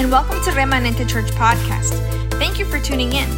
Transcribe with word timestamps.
and 0.00 0.10
welcome 0.10 0.42
to 0.42 0.50
Remanente 0.52 1.06
Church 1.06 1.30
Podcast. 1.32 1.92
Thank 2.38 2.58
you 2.58 2.64
for 2.64 2.80
tuning 2.80 3.12
in. 3.12 3.28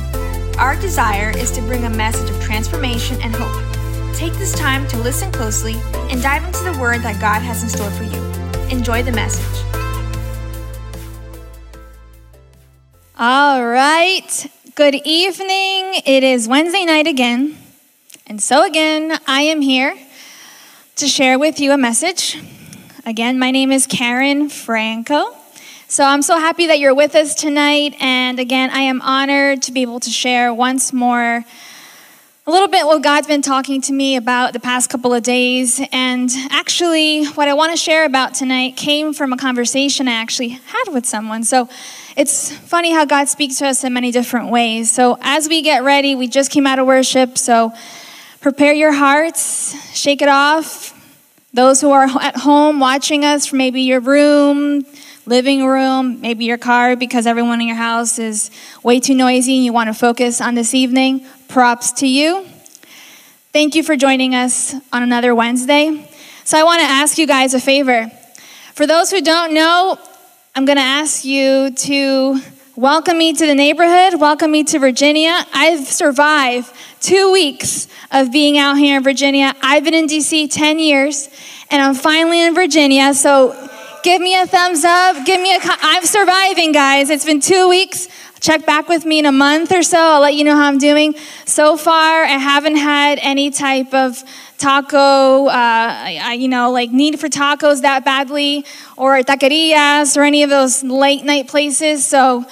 Our 0.59 0.77
desire 0.77 1.37
is 1.37 1.51
to 1.57 1.61
bring 1.63 1.87
a 1.87 1.91
message 1.91 2.31
of 2.31 2.41
transformation 2.41 3.21
and 3.21 3.35
hope. 3.35 4.15
Take 4.15 4.33
this 4.35 4.55
time 4.55 4.87
to 4.87 4.97
listen 4.99 5.33
closely 5.33 5.75
and 6.09 6.23
dive 6.23 6.45
into 6.45 6.63
the 6.63 6.79
word 6.81 7.01
that 7.01 7.21
God 7.21 7.41
has 7.41 7.65
in 7.65 7.69
store 7.69 7.91
for 7.91 8.05
you. 8.05 8.23
Enjoy 8.71 9.03
the 9.03 9.11
message. 9.11 9.45
All 13.19 13.67
right. 13.67 14.47
Good 14.77 14.95
evening. 15.05 16.01
It 16.07 16.23
is 16.23 16.47
Wednesday 16.47 16.85
night 16.85 17.09
again. 17.09 17.59
And 18.29 18.41
so, 18.41 18.65
again, 18.65 19.19
I 19.27 19.43
am 19.43 19.63
here 19.63 19.99
to 20.95 21.09
share 21.09 21.41
with 21.41 21.59
you 21.59 21.73
a 21.73 21.77
message. 21.77 22.41
Again, 23.05 23.41
my 23.41 23.51
name 23.51 23.73
is 23.73 23.89
Karen 23.89 24.49
Franco. 24.49 25.42
So 25.93 26.05
I'm 26.05 26.23
so 26.23 26.39
happy 26.39 26.69
that 26.69 26.79
you're 26.79 26.95
with 26.95 27.15
us 27.15 27.35
tonight. 27.35 27.95
And 28.01 28.41
again, 28.41 28.71
I 28.71 28.79
am 28.79 29.03
honored 29.03 29.61
to 29.65 29.73
be 29.73 29.83
able 29.83 30.01
to 30.01 30.09
share 30.09 30.55
once 30.55 30.91
more 30.91 31.45
a 32.47 32.51
little 32.51 32.69
bit 32.69 32.87
what 32.87 33.03
God's 33.03 33.27
been 33.27 33.43
talking 33.43 33.83
to 33.83 33.93
me 33.93 34.17
about 34.17 34.55
the 34.55 34.59
past 34.59 34.89
couple 34.89 35.13
of 35.13 35.23
days. 35.23 35.87
And 35.93 36.31
actually, 36.49 37.27
what 37.27 37.47
I 37.47 37.53
want 37.53 37.73
to 37.73 37.77
share 37.77 38.07
about 38.07 38.33
tonight 38.33 38.75
came 38.75 39.13
from 39.13 39.35
a 39.35 39.37
conversation 39.37 40.09
I 40.09 40.13
actually 40.13 40.49
had 40.49 40.85
with 40.95 41.05
someone. 41.05 41.45
So 41.45 41.69
it's 42.17 42.51
funny 42.57 42.91
how 42.91 43.05
God 43.05 43.29
speaks 43.29 43.59
to 43.59 43.67
us 43.67 43.85
in 43.85 43.93
many 43.93 44.13
different 44.13 44.49
ways. 44.49 44.91
So 44.91 45.19
as 45.21 45.47
we 45.47 45.61
get 45.61 45.85
ready, 45.85 46.15
we 46.15 46.27
just 46.27 46.51
came 46.51 46.67
out 46.67 46.79
of 46.79 46.87
worship. 46.87 47.37
So 47.37 47.71
prepare 48.41 48.73
your 48.73 48.93
hearts, 48.93 49.95
shake 49.95 50.23
it 50.23 50.31
off. 50.31 50.99
Those 51.53 51.83
who 51.83 51.91
are 51.91 52.05
at 52.05 52.39
home 52.39 52.81
watching 52.81 53.27
us 53.27 53.45
from 53.45 53.59
maybe 53.59 53.83
your 53.83 54.01
room, 54.01 54.87
living 55.27 55.67
room, 55.67 56.21
maybe 56.21 56.45
your 56.45 56.59
car 56.59 56.97
because 56.97 57.27
everyone 57.27 57.61
in 57.61 57.67
your 57.69 57.77
house 57.77 58.19
is 58.19 58.51
way 58.83 58.99
too 58.99 59.15
noisy 59.15 59.57
and 59.57 59.65
you 59.65 59.73
want 59.73 59.89
to 59.89 59.95
focus 59.95 60.41
on 60.41 60.55
this 60.55 60.75
evening, 60.75 61.25
props 61.49 61.93
to 61.93 62.07
you. 62.07 62.47
Thank 63.53 63.75
you 63.75 63.83
for 63.83 63.97
joining 63.97 64.35
us 64.35 64.75
on 64.93 65.03
another 65.03 65.35
Wednesday. 65.35 66.09
So, 66.45 66.59
I 66.59 66.65
want 66.65 66.81
to 66.81 66.87
ask 66.87 67.19
you 67.19 67.27
guys 67.27 67.55
a 67.55 67.61
favor. 67.61 68.11
For 68.75 68.87
those 68.87 69.11
who 69.11 69.21
don't 69.21 69.55
know, 69.55 69.99
I'm 70.55 70.65
going 70.65 70.79
to 70.79 70.83
ask 70.83 71.25
you 71.25 71.71
to 71.71 72.41
welcome 72.75 73.19
me 73.19 73.33
to 73.35 73.47
the 73.47 73.55
neighborhood, 73.55 74.19
welcome 74.19 74.51
me 74.51 74.65
to 74.65 74.79
Virginia. 74.79 75.47
I've 75.53 75.87
survived 75.87 76.73
two 77.01 77.31
weeks 77.31 77.87
of 78.11 78.33
being 78.33 78.59
out 78.59 78.79
here 78.79 78.97
in 78.97 79.03
Virginia. 79.03 79.55
I've 79.63 79.85
been 79.85 79.95
in 79.95 80.07
DC 80.07 80.51
10 80.51 80.79
years, 80.79 81.29
and 81.71 81.83
I'm 81.83 81.95
finally 81.95 82.43
in 82.43 82.55
Virginia. 82.55 83.15
So, 83.15 83.71
Give 84.03 84.21
me 84.21 84.37
a 84.37 84.47
thumbs 84.49 84.85
up. 84.85 85.25
Give 85.25 85.41
me 85.41 85.55
a. 85.55 85.59
I'm 85.63 86.05
surviving, 86.05 86.73
guys. 86.73 87.09
It's 87.09 87.25
been 87.25 87.39
two 87.39 87.69
weeks. 87.69 88.09
Check 88.41 88.67
back 88.67 88.89
with 88.89 89.05
me 89.05 89.21
in 89.21 89.27
a 89.27 89.33
month 89.33 89.71
or 89.71 89.85
so. 89.85 89.97
I'll 89.97 90.21
let 90.21 90.35
you 90.35 90.43
know 90.43 90.57
how 90.57 90.67
I'm 90.67 90.79
doing. 90.79 91.15
So 91.45 91.77
far, 91.77 92.25
I 92.25 92.39
haven't 92.39 92.75
had 92.75 93.21
any 93.23 93.53
type 93.53 93.95
of 93.95 94.21
taco, 94.59 95.47
uh, 95.47 95.51
I, 95.53 96.37
you 96.37 96.49
know, 96.49 96.73
like 96.73 96.91
need 96.91 97.21
for 97.21 97.29
tacos 97.29 97.83
that 97.83 98.05
badly, 98.05 98.67
or 98.97 99.21
taquerias, 99.21 100.17
or 100.17 100.23
any 100.25 100.43
of 100.43 100.51
those 100.51 100.83
late 100.83 101.25
night 101.25 101.47
places. 101.47 102.05
So 102.05 102.45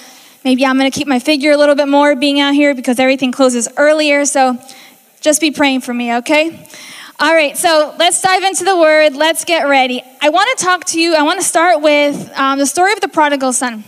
maybe 0.45 0.65
I'm 0.65 0.77
going 0.77 0.89
to 0.89 0.97
keep 0.97 1.07
my 1.07 1.19
figure 1.19 1.51
a 1.51 1.57
little 1.57 1.75
bit 1.75 1.89
more 1.89 2.15
being 2.15 2.39
out 2.39 2.53
here 2.53 2.73
because 2.73 2.97
everything 2.97 3.33
closes 3.33 3.67
earlier. 3.75 4.23
So 4.23 4.57
just 5.19 5.41
be 5.41 5.51
praying 5.51 5.81
for 5.81 5.93
me, 5.93 6.15
okay? 6.15 6.65
All 7.21 7.35
right, 7.35 7.55
so 7.55 7.93
let's 7.99 8.19
dive 8.19 8.41
into 8.41 8.63
the 8.63 8.75
word. 8.75 9.13
Let's 9.13 9.45
get 9.45 9.67
ready. 9.67 10.01
I 10.21 10.29
want 10.29 10.57
to 10.57 10.65
talk 10.65 10.85
to 10.85 10.99
you, 10.99 11.13
I 11.13 11.21
want 11.21 11.39
to 11.39 11.45
start 11.45 11.79
with 11.79 12.31
um, 12.35 12.57
the 12.57 12.65
story 12.65 12.93
of 12.93 12.99
the 12.99 13.07
prodigal 13.07 13.53
son. 13.53 13.83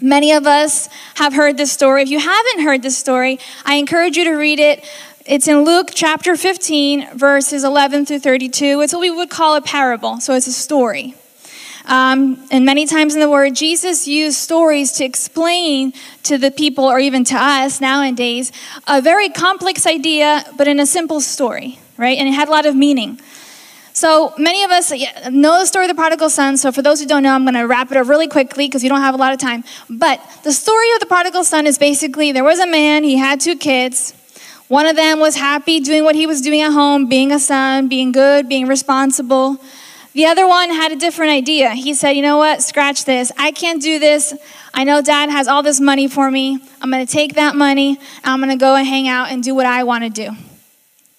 Many 0.00 0.32
of 0.32 0.44
us 0.44 0.88
have 1.14 1.34
heard 1.34 1.56
this 1.56 1.70
story. 1.70 2.02
If 2.02 2.08
you 2.08 2.18
haven't 2.18 2.64
heard 2.64 2.82
this 2.82 2.98
story, 2.98 3.38
I 3.64 3.76
encourage 3.76 4.16
you 4.16 4.24
to 4.24 4.32
read 4.32 4.58
it. 4.58 4.84
It's 5.24 5.46
in 5.46 5.58
Luke 5.58 5.90
chapter 5.94 6.34
15, 6.34 7.16
verses 7.16 7.62
11 7.62 8.06
through 8.06 8.18
32. 8.18 8.80
It's 8.80 8.92
what 8.92 9.02
we 9.02 9.10
would 9.10 9.30
call 9.30 9.54
a 9.54 9.62
parable, 9.62 10.18
so 10.18 10.34
it's 10.34 10.48
a 10.48 10.52
story. 10.52 11.14
Um, 11.84 12.44
and 12.50 12.64
many 12.64 12.86
times 12.86 13.14
in 13.14 13.20
the 13.20 13.30
Word, 13.30 13.54
Jesus 13.54 14.08
used 14.08 14.36
stories 14.36 14.90
to 14.94 15.04
explain 15.04 15.92
to 16.24 16.36
the 16.36 16.50
people, 16.50 16.86
or 16.86 16.98
even 16.98 17.22
to 17.26 17.36
us 17.36 17.80
nowadays, 17.80 18.50
a 18.88 19.00
very 19.00 19.28
complex 19.28 19.86
idea, 19.86 20.44
but 20.56 20.66
in 20.66 20.80
a 20.80 20.86
simple 20.86 21.20
story 21.20 21.78
right? 21.98 22.16
And 22.16 22.26
it 22.26 22.32
had 22.32 22.48
a 22.48 22.50
lot 22.50 22.64
of 22.64 22.74
meaning. 22.74 23.20
So 23.92 24.32
many 24.38 24.62
of 24.62 24.70
us 24.70 24.92
know 25.28 25.58
the 25.58 25.66
story 25.66 25.86
of 25.86 25.88
the 25.88 25.96
prodigal 25.96 26.30
son. 26.30 26.56
So 26.56 26.70
for 26.70 26.82
those 26.82 27.00
who 27.00 27.06
don't 27.06 27.24
know, 27.24 27.34
I'm 27.34 27.42
going 27.42 27.54
to 27.54 27.66
wrap 27.66 27.90
it 27.90 27.96
up 27.96 28.06
really 28.06 28.28
quickly 28.28 28.68
because 28.68 28.84
we 28.84 28.88
don't 28.88 29.00
have 29.00 29.14
a 29.14 29.18
lot 29.18 29.32
of 29.32 29.40
time. 29.40 29.64
But 29.90 30.20
the 30.44 30.52
story 30.52 30.92
of 30.94 31.00
the 31.00 31.06
prodigal 31.06 31.42
son 31.42 31.66
is 31.66 31.78
basically 31.78 32.30
there 32.30 32.44
was 32.44 32.60
a 32.60 32.66
man, 32.66 33.02
he 33.02 33.16
had 33.16 33.40
two 33.40 33.56
kids. 33.56 34.14
One 34.68 34.86
of 34.86 34.94
them 34.94 35.18
was 35.18 35.34
happy 35.34 35.80
doing 35.80 36.04
what 36.04 36.14
he 36.14 36.26
was 36.26 36.40
doing 36.40 36.60
at 36.60 36.72
home, 36.72 37.08
being 37.08 37.32
a 37.32 37.40
son, 37.40 37.88
being 37.88 38.12
good, 38.12 38.48
being 38.48 38.68
responsible. 38.68 39.56
The 40.12 40.26
other 40.26 40.46
one 40.46 40.70
had 40.70 40.92
a 40.92 40.96
different 40.96 41.32
idea. 41.32 41.70
He 41.70 41.94
said, 41.94 42.12
You 42.12 42.22
know 42.22 42.36
what? 42.36 42.62
Scratch 42.62 43.04
this. 43.04 43.32
I 43.36 43.50
can't 43.50 43.82
do 43.82 43.98
this. 43.98 44.32
I 44.74 44.84
know 44.84 45.02
dad 45.02 45.30
has 45.30 45.48
all 45.48 45.62
this 45.62 45.80
money 45.80 46.06
for 46.06 46.30
me. 46.30 46.60
I'm 46.80 46.90
going 46.90 47.04
to 47.04 47.12
take 47.12 47.34
that 47.34 47.56
money. 47.56 47.98
I'm 48.22 48.40
going 48.40 48.50
to 48.50 48.56
go 48.56 48.76
and 48.76 48.86
hang 48.86 49.08
out 49.08 49.30
and 49.32 49.42
do 49.42 49.54
what 49.54 49.66
I 49.66 49.84
want 49.84 50.04
to 50.04 50.10
do. 50.10 50.30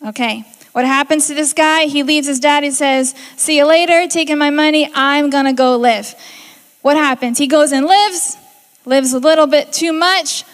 Okay. 0.07 0.45
What 0.71 0.85
happens 0.85 1.27
to 1.27 1.33
this 1.33 1.53
guy? 1.53 1.85
He 1.85 2.03
leaves 2.03 2.27
his 2.27 2.39
dad. 2.39 2.63
He 2.63 2.71
says, 2.71 3.15
See 3.35 3.57
you 3.57 3.65
later, 3.65 4.07
taking 4.07 4.37
my 4.37 4.49
money. 4.49 4.89
I'm 4.93 5.29
going 5.29 5.45
to 5.45 5.53
go 5.53 5.75
live. 5.77 6.15
What 6.81 6.95
happens? 6.95 7.37
He 7.37 7.47
goes 7.47 7.71
and 7.71 7.85
lives, 7.85 8.37
lives 8.85 9.13
a 9.13 9.19
little 9.19 9.47
bit 9.47 9.73
too 9.73 9.91
much, 9.91 10.45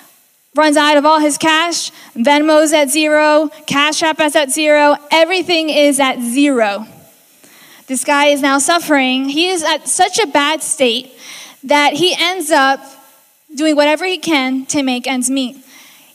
runs 0.55 0.77
out 0.77 0.97
of 0.97 1.05
all 1.05 1.19
his 1.19 1.37
cash. 1.37 1.91
Venmo's 2.15 2.73
at 2.73 2.89
zero, 2.89 3.49
Cash 3.67 4.01
App 4.03 4.19
is 4.21 4.35
at 4.35 4.51
zero. 4.51 4.95
Everything 5.11 5.69
is 5.69 5.99
at 5.99 6.19
zero. 6.19 6.87
This 7.87 8.03
guy 8.03 8.27
is 8.27 8.41
now 8.41 8.57
suffering. 8.57 9.29
He 9.29 9.49
is 9.49 9.63
at 9.63 9.87
such 9.87 10.17
a 10.17 10.25
bad 10.25 10.63
state 10.63 11.11
that 11.63 11.93
he 11.93 12.15
ends 12.17 12.49
up 12.49 12.79
doing 13.53 13.75
whatever 13.75 14.05
he 14.05 14.17
can 14.17 14.65
to 14.67 14.81
make 14.81 15.05
ends 15.05 15.29
meet. 15.29 15.57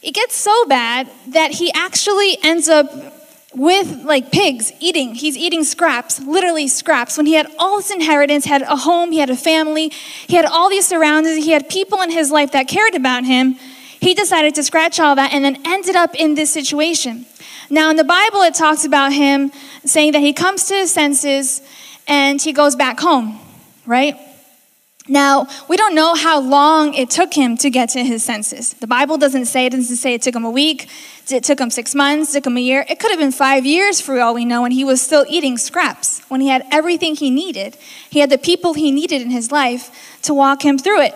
It 0.03 0.15
gets 0.15 0.35
so 0.35 0.67
bad 0.67 1.09
that 1.29 1.53
he 1.53 1.71
actually 1.73 2.39
ends 2.43 2.69
up 2.69 3.20
with 3.55 4.05
like 4.05 4.31
pigs 4.31 4.73
eating. 4.81 5.15
He's 5.15 5.37
eating 5.37 5.65
scraps, 5.65 6.21
literally 6.21 6.69
scraps. 6.69 7.17
When 7.17 7.27
he 7.27 7.35
had 7.35 7.49
all 7.59 7.79
this 7.79 7.91
inheritance, 7.91 8.45
had 8.45 8.63
a 8.63 8.77
home, 8.77 9.13
he 9.13 9.19
had 9.19 9.31
a 9.31 9.37
family, 9.37 9.89
he 10.27 10.37
had 10.37 10.45
all 10.45 10.71
these 10.71 10.87
surroundings, 10.87 11.45
he 11.45 11.51
had 11.51 11.69
people 11.69 12.01
in 12.03 12.11
his 12.11 12.31
life 12.31 12.53
that 12.53 12.69
cared 12.69 12.95
about 12.95 13.25
him, 13.25 13.57
he 14.01 14.15
decided 14.15 14.55
to 14.55 14.63
scratch 14.63 14.99
all 14.99 15.15
that 15.17 15.33
and 15.33 15.45
then 15.45 15.61
ended 15.67 15.97
up 15.97 16.15
in 16.15 16.35
this 16.35 16.51
situation. 16.53 17.27
Now, 17.69 17.91
in 17.91 17.97
the 17.97 18.05
Bible, 18.05 18.43
it 18.43 18.55
talks 18.55 18.85
about 18.85 19.13
him 19.13 19.53
saying 19.85 20.13
that 20.13 20.21
he 20.21 20.33
comes 20.33 20.65
to 20.65 20.75
his 20.75 20.93
senses 20.93 21.61
and 22.07 22.41
he 22.41 22.53
goes 22.53 22.75
back 22.75 22.99
home, 22.99 23.39
right? 23.87 24.17
Now, 25.11 25.49
we 25.69 25.77
don't 25.77 25.97
know 25.97 26.15
how 26.15 26.39
long 26.39 26.95
it 26.95 27.11
took 27.11 27.35
him 27.35 27.57
to 27.57 27.69
get 27.69 27.89
to 27.91 28.05
his 28.05 28.23
senses. 28.23 28.75
The 28.75 28.87
Bible 28.87 29.19
doesn't 29.19 29.47
say, 29.47 29.67
it 29.67 29.71
doesn't 29.71 29.97
say 29.97 30.15
it 30.15 30.23
took 30.23 30.37
him 30.37 30.45
a 30.45 30.51
week, 30.51 30.89
it 31.29 31.43
took 31.43 31.59
him 31.59 31.69
six 31.69 31.97
months, 31.97 32.31
it 32.31 32.39
took 32.39 32.47
him 32.47 32.57
a 32.57 32.61
year. 32.61 32.87
It 32.89 33.01
could 33.01 33.11
have 33.11 33.19
been 33.19 33.33
five 33.33 33.67
years 33.67 34.01
for 34.01 34.21
all 34.21 34.35
we 34.35 34.45
know, 34.45 34.65
and 34.65 34.73
he 34.73 34.85
was 34.85 35.03
still 35.03 35.27
eating 35.29 35.59
scraps 35.59 36.21
when 36.29 36.41
he 36.41 36.47
had 36.47 36.65
everything 36.71 37.17
he 37.17 37.29
needed. 37.29 37.77
He 38.09 38.21
had 38.21 38.31
the 38.31 38.39
people 38.39 38.75
he 38.75 38.93
needed 38.93 39.21
in 39.21 39.31
his 39.31 39.51
life 39.51 39.91
to 40.23 40.33
walk 40.33 40.65
him 40.65 40.79
through 40.79 41.03
it. 41.03 41.15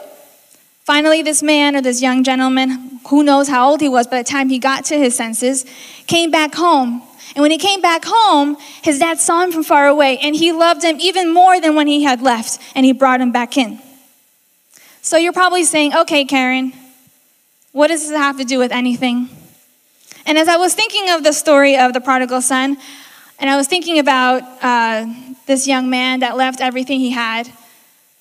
Finally, 0.83 1.23
this 1.23 1.41
man 1.41 1.77
or 1.77 1.81
this 1.81 2.03
young 2.03 2.25
gentleman, 2.25 2.99
who 3.09 3.23
knows 3.23 3.47
how 3.47 3.71
old 3.71 3.81
he 3.81 3.89
was 3.89 4.09
by 4.09 4.19
the 4.19 4.29
time 4.29 4.49
he 4.49 4.59
got 4.59 4.85
to 4.87 4.99
his 4.99 5.15
senses, 5.15 5.65
came 6.09 6.33
back 6.33 6.57
home. 6.57 7.01
And 7.35 7.43
when 7.43 7.51
he 7.51 7.59
came 7.59 7.81
back 7.81 8.05
home, 8.07 8.57
his 8.83 8.99
dad 9.01 9.19
saw 9.19 9.43
him 9.43 9.51
from 9.51 9.65
far 9.65 9.87
away, 9.89 10.19
and 10.19 10.37
he 10.37 10.53
loved 10.53 10.85
him 10.85 10.99
even 11.01 11.33
more 11.33 11.61
than 11.61 11.75
when 11.75 11.87
he 11.87 12.05
had 12.05 12.23
left, 12.23 12.61
and 12.75 12.87
he 12.87 12.93
brought 12.93 13.21
him 13.21 13.33
back 13.33 13.57
in. 13.57 13.81
So 15.03 15.17
you're 15.17 15.33
probably 15.33 15.65
saying, 15.65 15.95
okay, 15.95 16.25
Karen, 16.25 16.73
what 17.73 17.89
does 17.89 18.09
this 18.09 18.17
have 18.17 18.39
to 18.39 18.45
do 18.45 18.59
with 18.59 18.71
anything? 18.71 19.29
And 20.27 20.39
as 20.39 20.49
I 20.49 20.57
was 20.57 20.75
thinking 20.75 21.11
of 21.11 21.25
the 21.25 21.33
story 21.33 21.77
of 21.77 21.93
the 21.93 22.01
prodigal 22.01 22.41
son, 22.41 22.79
and 23.39 23.51
I 23.51 23.57
was 23.57 23.67
thinking 23.67 23.99
about 23.99 24.43
uh, 24.63 25.07
this 25.47 25.67
young 25.67 25.91
man 25.91 26.21
that 26.21 26.37
left 26.37 26.61
everything 26.61 27.01
he 27.01 27.11
had, 27.11 27.51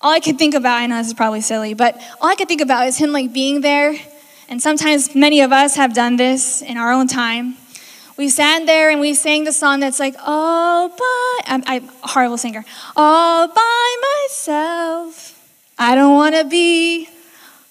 all 0.00 0.12
I 0.12 0.20
could 0.20 0.38
think 0.38 0.54
about, 0.54 0.76
I 0.76 0.86
know 0.86 0.98
this 0.98 1.06
is 1.06 1.14
probably 1.14 1.40
silly, 1.40 1.72
but 1.72 1.96
all 2.20 2.28
I 2.28 2.34
could 2.34 2.48
think 2.48 2.60
about 2.60 2.88
is 2.88 2.98
him 2.98 3.12
like 3.12 3.32
being 3.32 3.62
there. 3.62 3.94
And 4.48 4.60
sometimes 4.60 5.14
many 5.14 5.40
of 5.40 5.52
us 5.52 5.76
have 5.76 5.94
done 5.94 6.16
this 6.16 6.60
in 6.60 6.76
our 6.76 6.92
own 6.92 7.06
time. 7.06 7.56
We 8.16 8.28
sat 8.28 8.66
there 8.66 8.90
and 8.90 9.00
we 9.00 9.14
sang 9.14 9.42
the 9.44 9.52
song 9.52 9.80
that's 9.80 9.98
like, 9.98 10.14
all 10.24 10.88
by, 10.88 11.40
I'm, 11.46 11.64
I'm 11.66 11.88
a 12.02 12.08
horrible 12.08 12.38
singer, 12.38 12.64
all 12.94 13.48
by 13.48 13.96
myself. 14.22 15.32
I 15.76 15.96
don't 15.96 16.14
want 16.14 16.36
to 16.36 16.44
be. 16.44 17.08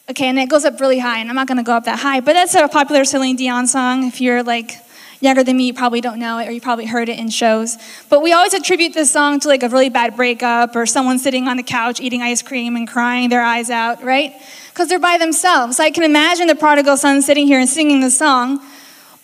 Okay, 0.09 0.27
and 0.27 0.37
it 0.37 0.49
goes 0.49 0.65
up 0.65 0.81
really 0.81 0.99
high, 0.99 1.19
and 1.19 1.29
I'm 1.29 1.35
not 1.35 1.47
going 1.47 1.59
to 1.59 1.63
go 1.63 1.73
up 1.73 1.85
that 1.85 1.99
high, 1.99 2.19
but 2.19 2.33
that's 2.33 2.53
a 2.55 2.67
popular 2.67 3.05
Celine 3.05 3.37
Dion 3.37 3.67
song 3.67 4.03
if 4.03 4.19
you're 4.19 4.43
like 4.43 4.73
younger 5.21 5.43
than 5.45 5.55
me, 5.55 5.67
you 5.67 5.73
probably 5.73 6.01
don't 6.01 6.19
know 6.19 6.37
it, 6.39 6.47
or 6.49 6.51
you 6.51 6.59
probably 6.59 6.85
heard 6.85 7.07
it 7.07 7.17
in 7.17 7.29
shows. 7.29 7.77
But 8.09 8.21
we 8.21 8.33
always 8.33 8.53
attribute 8.53 8.93
this 8.93 9.09
song 9.09 9.39
to 9.39 9.47
like 9.47 9.63
a 9.63 9.69
really 9.69 9.87
bad 9.87 10.17
breakup, 10.17 10.75
or 10.75 10.85
someone 10.85 11.19
sitting 11.19 11.47
on 11.47 11.55
the 11.55 11.63
couch 11.63 12.01
eating 12.01 12.21
ice 12.21 12.41
cream 12.41 12.75
and 12.75 12.85
crying 12.85 13.29
their 13.29 13.41
eyes 13.41 13.69
out, 13.69 14.03
right? 14.03 14.33
Because 14.69 14.89
they're 14.89 14.99
by 14.99 15.17
themselves. 15.17 15.77
So 15.77 15.83
I 15.85 15.91
can 15.91 16.03
imagine 16.03 16.47
the 16.47 16.55
prodigal 16.55 16.97
son 16.97 17.21
sitting 17.21 17.47
here 17.47 17.59
and 17.59 17.69
singing 17.69 18.01
the 18.01 18.11
song. 18.11 18.59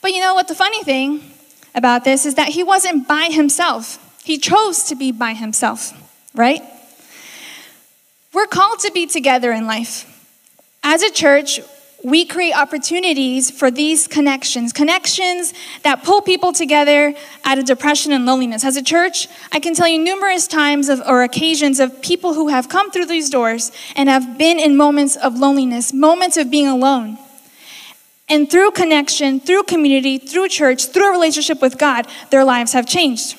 But 0.01 0.12
you 0.12 0.22
know 0.22 0.34
what? 0.34 0.48
The 0.48 0.56
funny 0.56 0.84
thing 0.84 1.31
about 1.75 2.04
this 2.04 2.25
is 2.25 2.36
that 2.36 2.50
he 2.50 2.63
wasn't 2.63 3.07
by 3.07 3.25
himself. 3.25 4.06
He 4.24 4.38
chose 4.38 4.84
to 4.84 4.96
be 4.96 5.12
by 5.12 5.34
himself, 5.34 5.94
right? 6.36 6.62
We're 8.34 8.48
called 8.48 8.80
to 8.80 8.92
be 8.92 9.07
together 9.07 9.51
in 9.51 9.66
life. 9.66 10.06
As 10.84 11.01
a 11.01 11.12
church, 11.12 11.60
we 12.04 12.25
create 12.25 12.54
opportunities 12.54 13.51
for 13.51 13.69
these 13.69 14.07
connections, 14.07 14.72
connections 14.72 15.54
that 15.84 16.04
pull 16.04 16.22
people 16.22 16.54
together 16.54 17.13
out 17.44 17.57
of 17.57 17.66
depression 17.66 18.13
and 18.13 18.25
loneliness. 18.25 18.63
As 18.63 18.78
a 18.78 18.84
church, 18.84 19.28
I 19.52 19.60
can 19.60 19.74
tell 19.74 19.88
you 19.88 19.98
numerous 19.98 20.48
times 20.48 20.88
of, 20.88 21.02
or 21.06 21.24
occasions 21.24 21.80
of 21.80 22.02
people 22.02 22.36
who 22.36 22.48
have 22.48 22.69
come 22.69 22.92
through 22.92 23.07
these 23.07 23.30
doors 23.30 23.72
and 23.95 24.07
have 24.07 24.38
been 24.38 24.60
in 24.60 24.78
moments 24.78 25.18
of 25.18 25.38
loneliness, 25.38 25.92
moments 25.92 26.38
of 26.38 26.50
being 26.50 26.68
alone. 26.68 27.18
And 28.30 28.50
through 28.50 28.72
connection, 28.72 29.40
through 29.40 29.64
community, 29.64 30.20
through 30.20 30.50
church, 30.50 30.86
through 30.86 31.10
a 31.10 31.12
relationship 31.12 31.62
with 31.62 31.78
God, 31.78 32.08
their 32.30 32.44
lives 32.44 32.74
have 32.74 32.86
changed. 32.86 33.36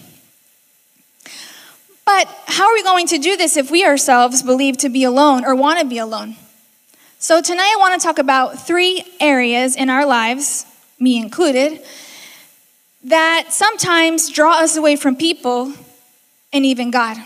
But 2.05 2.27
how 2.47 2.69
are 2.69 2.75
we 2.75 2.83
going 2.83 3.07
to 3.09 3.19
do 3.19 3.37
this 3.37 3.57
if 3.57 3.71
we 3.71 3.85
ourselves 3.85 4.43
believe 4.43 4.77
to 4.79 4.89
be 4.89 5.05
alone 5.05 5.45
or 5.45 5.55
want 5.55 5.79
to 5.79 5.87
be 5.87 5.99
alone? 5.99 6.35
So, 7.21 7.41
tonight 7.41 7.73
I 7.73 7.79
want 7.79 8.01
to 8.01 8.05
talk 8.05 8.19
about 8.19 8.67
three 8.67 9.05
areas 9.21 9.77
in 9.77 9.91
our 9.91 10.07
lives, 10.07 10.65
me 10.99 11.19
included, 11.19 11.81
that 13.05 13.49
sometimes 13.51 14.31
draw 14.31 14.59
us 14.59 14.77
away 14.77 14.97
from 14.97 15.15
people 15.17 15.73
and 16.53 16.67
even 16.67 16.91
God. 16.91 17.17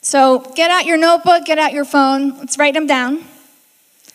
So, 0.00 0.40
get 0.56 0.70
out 0.70 0.86
your 0.86 0.96
notebook, 0.96 1.44
get 1.44 1.58
out 1.58 1.72
your 1.72 1.84
phone, 1.84 2.38
let's 2.38 2.58
write 2.58 2.74
them 2.74 2.86
down, 2.86 3.22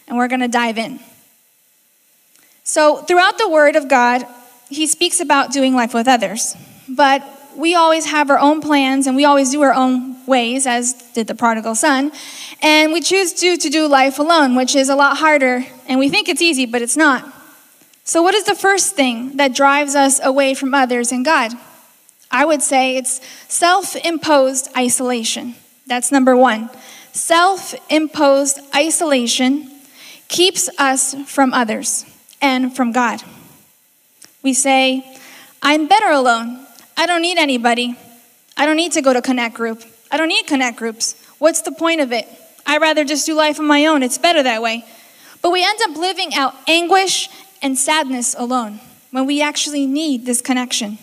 and 0.08 0.18
we're 0.18 0.28
going 0.28 0.42
to 0.42 0.48
dive 0.48 0.78
in. 0.78 1.00
So, 2.68 2.98
throughout 2.98 3.38
the 3.38 3.48
Word 3.48 3.78
of 3.78 3.88
God, 3.88 4.28
He 4.68 4.88
speaks 4.88 5.22
about 5.22 5.54
doing 5.54 5.74
life 5.74 5.94
with 5.94 6.06
others. 6.06 6.54
But 6.90 7.24
we 7.56 7.75
always 7.75 8.08
have 8.08 8.30
our 8.30 8.38
own 8.38 8.60
plans 8.60 9.08
and 9.08 9.16
we 9.16 9.24
always 9.24 9.52
do 9.52 9.62
our 9.62 9.74
own 9.74 10.18
ways, 10.25 10.68
as 10.68 10.92
did 11.14 11.28
the 11.28 11.34
prodigal 11.34 11.75
son. 11.75 12.12
And 12.62 12.92
we 12.92 13.00
choose 13.00 13.31
to, 13.36 13.56
to 13.56 13.69
do 13.69 13.88
life 13.88 14.19
alone, 14.19 14.58
which 14.58 14.75
is 14.75 14.90
a 14.90 14.98
lot 14.98 15.16
harder. 15.16 15.66
And 15.88 15.98
we 15.98 16.10
think 16.10 16.28
it's 16.28 16.42
easy, 16.42 16.66
but 16.66 16.81
it's 16.81 16.98
not. 16.98 17.34
So, 18.04 18.22
what 18.22 18.36
is 18.36 18.44
the 18.44 18.54
first 18.54 18.98
thing 18.98 19.38
that 19.38 19.56
drives 19.56 19.96
us 19.96 20.19
away 20.22 20.54
from 20.54 20.74
others 20.74 21.14
and 21.14 21.24
God? 21.24 21.54
I 22.30 22.44
would 22.44 22.62
say 22.62 22.98
it's 22.98 23.22
self 23.48 23.96
imposed 23.96 24.68
isolation. 24.75 25.56
That's 25.86 26.12
number 26.12 26.36
one. 26.36 26.69
Self 27.14 27.74
imposed 27.90 28.60
isolation 28.75 29.72
keeps 30.28 30.69
us 30.78 31.16
from 31.31 31.54
others 31.54 32.04
and 32.42 32.75
from 32.75 32.92
God. 32.92 33.22
We 34.44 34.54
say, 34.54 35.04
I'm 35.62 35.88
better 35.88 36.10
alone. 36.10 36.66
I 36.95 37.06
don't 37.06 37.22
need 37.22 37.38
anybody. 37.38 37.98
I 38.56 38.66
don't 38.66 38.78
need 38.78 38.92
to 38.94 39.01
go 39.01 39.13
to 39.13 39.22
Connect 39.22 39.56
Group. 39.56 39.84
I 40.12 40.18
don't 40.18 40.30
need 40.30 40.48
Connect 40.48 40.78
Groups. 40.78 41.16
What's 41.39 41.62
the 41.62 41.72
point 41.72 42.01
of 42.01 42.12
it? 42.12 42.28
I'd 42.66 42.81
rather 42.81 43.04
just 43.04 43.25
do 43.25 43.34
life 43.34 43.60
on 43.60 43.68
my 43.68 43.86
own. 43.86 44.04
It's 44.04 44.18
better 44.18 44.44
that 44.44 44.62
way. 44.62 44.86
But 45.42 45.51
we 45.51 45.63
end 45.63 45.80
up 45.84 45.95
living 45.95 46.34
out 46.34 46.56
anguish 46.68 47.30
and 47.62 47.78
sadness 47.78 48.36
alone 48.38 48.80
when 49.12 49.25
we 49.25 49.42
actually 49.42 49.86
need 49.86 50.25
this 50.25 50.42
connection. 50.42 50.98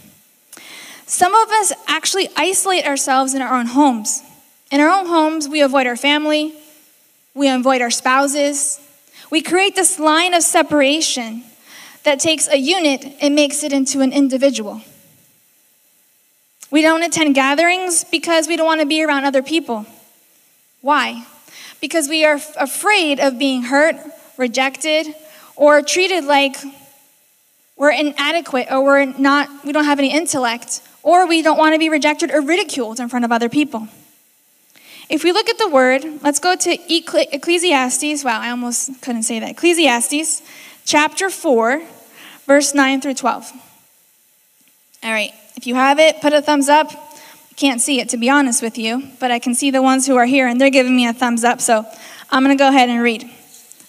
Some 1.07 1.35
of 1.35 1.49
us 1.51 1.73
actually 1.87 2.29
isolate 2.37 2.87
ourselves 2.87 3.35
in 3.35 3.43
our 3.43 3.55
own 3.55 3.67
homes. 3.67 4.23
In 4.71 4.81
our 4.81 4.89
own 4.89 5.07
homes, 5.07 5.49
we 5.49 5.61
avoid 5.61 5.87
our 5.87 5.97
family, 5.97 6.55
we 7.35 7.49
avoid 7.49 7.83
our 7.83 7.91
spouses. 7.91 8.81
We 9.35 9.43
create 9.43 9.75
this 9.75 9.99
line 9.99 10.33
of 10.33 10.45
separation 10.45 11.43
that 12.05 12.21
takes 12.21 12.47
a 12.47 12.57
unit 12.57 13.17
and 13.21 13.35
makes 13.35 13.65
it 13.65 13.73
into 13.73 14.01
an 14.01 14.13
individual. 14.13 14.81
We 16.71 16.83
don't 16.83 17.03
attend 17.03 17.35
gatherings 17.35 18.05
because 18.05 18.47
we 18.47 18.55
don't 18.55 18.65
want 18.65 18.81
to 18.81 18.87
be 18.87 19.03
around 19.03 19.25
other 19.25 19.43
people. 19.43 19.87
Why? 20.83 21.27
Because 21.81 22.09
we 22.09 22.25
are 22.25 22.39
afraid 22.57 23.19
of 23.19 23.37
being 23.37 23.65
hurt, 23.65 23.97
rejected, 24.37 25.13
or 25.57 25.83
treated 25.83 26.23
like 26.23 26.55
we're 27.77 27.91
inadequate 27.91 28.69
or 28.71 28.85
we're 28.85 29.05
not 29.05 29.49
we 29.65 29.73
don't 29.73 29.87
have 29.87 29.99
any 29.99 30.13
intellect 30.15 30.81
or 31.03 31.27
we 31.27 31.43
don't 31.43 31.59
want 31.59 31.75
to 31.75 31.81
be 31.81 31.89
rejected 31.89 32.31
or 32.31 32.41
ridiculed 32.41 33.01
in 33.01 33.09
front 33.09 33.25
of 33.25 33.33
other 33.33 33.49
people. 33.49 33.89
If 35.09 35.23
we 35.23 35.33
look 35.33 35.49
at 35.49 35.59
the 35.59 35.69
word, 35.69 36.05
let's 36.23 36.39
go 36.39 36.57
to 36.57 36.71
Ecclesiastes. 36.95 38.25
Wow, 38.25 38.41
I 38.41 38.51
almost 38.51 39.03
couldn't 39.03 39.25
say 39.25 39.39
that. 39.41 39.51
Ecclesiastes 39.51 40.43
chapter 40.85 41.31
4, 41.31 41.83
verse 42.47 42.75
9 42.75 43.01
through 43.01 43.15
12. 43.15 43.53
All 45.03 45.11
right. 45.13 45.33
If 45.57 45.67
you 45.67 45.75
have 45.75 45.99
it, 45.99 46.21
put 46.21 46.33
a 46.33 46.43
thumbs 46.43 46.69
up. 46.69 46.91
Can't 47.57 47.81
see 47.81 48.01
it, 48.01 48.09
to 48.09 48.17
be 48.17 48.29
honest 48.29 48.63
with 48.63 48.77
you, 48.77 49.09
but 49.21 49.31
I 49.31 49.39
can 49.39 49.55
see 49.55 49.71
the 49.71 49.83
ones 49.83 50.07
who 50.07 50.17
are 50.17 50.25
here, 50.25 50.49
and 50.49 50.61
they're 50.61 50.71
giving 50.71 50.97
me 50.97 51.07
a 51.07 51.13
thumbs 51.13 51.45
up, 51.45 51.61
so 51.61 51.87
I'm 52.31 52.43
going 52.43 52.57
to 52.57 52.61
go 52.61 52.69
ahead 52.69 52.89
and 52.89 53.01
read. 53.01 53.31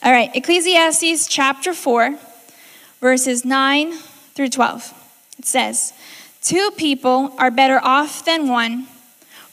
All 0.03 0.11
right, 0.11 0.29
Ecclesiastes 0.35 1.27
chapter 1.27 1.73
4, 1.73 2.19
verses 3.01 3.43
9 3.43 3.93
through 4.35 4.49
12. 4.49 4.93
It 5.39 5.45
says, 5.45 5.93
Two 6.41 6.69
people 6.77 7.33
are 7.39 7.49
better 7.49 7.79
off 7.81 8.23
than 8.23 8.47
one, 8.47 8.87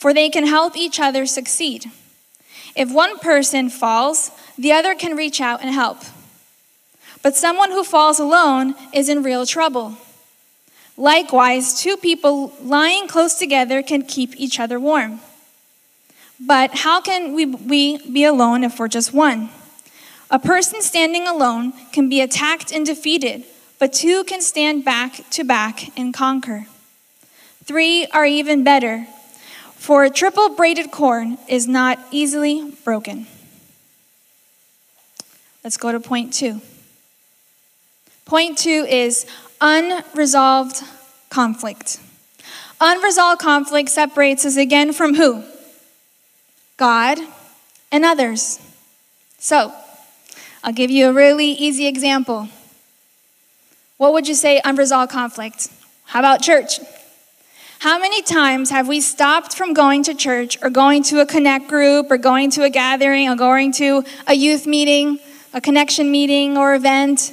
for 0.02 0.12
they 0.12 0.28
can 0.28 0.44
help 0.44 0.76
each 0.76 0.98
other 0.98 1.24
succeed. 1.24 1.86
If 2.74 2.90
one 2.90 3.20
person 3.20 3.70
falls, 3.70 4.32
the 4.58 4.72
other 4.72 4.96
can 4.96 5.14
reach 5.14 5.40
out 5.40 5.60
and 5.62 5.72
help. 5.72 5.98
But 7.22 7.36
someone 7.36 7.70
who 7.70 7.84
falls 7.84 8.18
alone 8.18 8.74
is 8.92 9.08
in 9.08 9.22
real 9.22 9.46
trouble. 9.46 9.96
Likewise, 10.96 11.80
two 11.80 11.96
people 11.96 12.52
lying 12.60 13.06
close 13.06 13.36
together 13.36 13.80
can 13.80 14.02
keep 14.02 14.34
each 14.36 14.58
other 14.58 14.80
warm. 14.80 15.20
But 16.40 16.78
how 16.78 17.00
can 17.00 17.32
we, 17.32 17.46
we 17.46 17.98
be 18.10 18.24
alone 18.24 18.64
if 18.64 18.80
we're 18.80 18.88
just 18.88 19.12
one? 19.12 19.50
A 20.32 20.40
person 20.40 20.82
standing 20.82 21.28
alone 21.28 21.74
can 21.92 22.08
be 22.08 22.20
attacked 22.20 22.72
and 22.72 22.84
defeated, 22.84 23.44
but 23.78 23.92
two 23.92 24.24
can 24.24 24.40
stand 24.40 24.84
back 24.84 25.30
to 25.30 25.44
back 25.44 25.96
and 25.96 26.12
conquer. 26.12 26.66
Three 27.62 28.06
are 28.06 28.26
even 28.26 28.64
better, 28.64 29.06
for 29.82 30.04
a 30.04 30.10
triple 30.10 30.50
braided 30.50 30.92
corn 30.92 31.36
is 31.48 31.66
not 31.66 31.98
easily 32.12 32.72
broken. 32.84 33.26
Let's 35.64 35.76
go 35.76 35.90
to 35.90 35.98
point 35.98 36.32
two. 36.32 36.60
Point 38.24 38.58
two 38.58 38.86
is 38.88 39.26
unresolved 39.60 40.84
conflict. 41.30 41.98
Unresolved 42.80 43.40
conflict 43.40 43.88
separates 43.88 44.44
us 44.44 44.56
again 44.56 44.92
from 44.92 45.16
who? 45.16 45.42
God 46.76 47.18
and 47.90 48.04
others. 48.04 48.60
So, 49.40 49.72
I'll 50.62 50.72
give 50.72 50.92
you 50.92 51.08
a 51.08 51.12
really 51.12 51.50
easy 51.50 51.88
example. 51.88 52.48
What 53.96 54.12
would 54.12 54.28
you 54.28 54.34
say 54.34 54.60
unresolved 54.64 55.10
conflict? 55.10 55.66
How 56.04 56.20
about 56.20 56.40
church? 56.40 56.78
How 57.82 57.98
many 57.98 58.22
times 58.22 58.70
have 58.70 58.86
we 58.86 59.00
stopped 59.00 59.56
from 59.56 59.74
going 59.74 60.04
to 60.04 60.14
church 60.14 60.56
or 60.62 60.70
going 60.70 61.02
to 61.10 61.18
a 61.18 61.26
connect 61.26 61.66
group 61.66 62.12
or 62.12 62.16
going 62.16 62.48
to 62.50 62.62
a 62.62 62.70
gathering 62.70 63.28
or 63.28 63.34
going 63.34 63.72
to 63.72 64.04
a 64.28 64.34
youth 64.34 64.68
meeting, 64.68 65.18
a 65.52 65.60
connection 65.60 66.08
meeting 66.08 66.56
or 66.56 66.76
event 66.76 67.32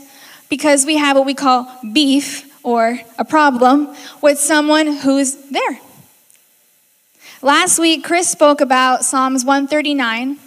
because 0.50 0.88
we 0.88 0.98
have 0.98 1.16
what 1.16 1.28
we 1.28 1.36
call 1.36 1.72
beef 1.94 2.52
or 2.66 3.00
a 3.20 3.24
problem 3.24 3.96
with 4.24 4.40
someone 4.40 4.88
who's 4.88 5.36
there. 5.52 5.80
Last 7.44 7.78
week, 7.78 8.04
Chris 8.04 8.28
spoke 8.28 8.60
about 8.60 9.06
Psalms 9.06 9.46
139, 9.46 10.40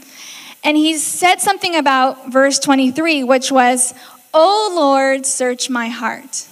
and 0.65 0.77
he 0.77 0.99
said 0.99 1.41
something 1.41 1.77
about 1.77 2.33
verse 2.33 2.59
23, 2.59 3.23
which 3.23 3.53
was, 3.53 3.95
O 4.35 4.73
Lord, 4.75 5.27
search 5.27 5.71
my 5.71 5.87
heart. 5.87 6.49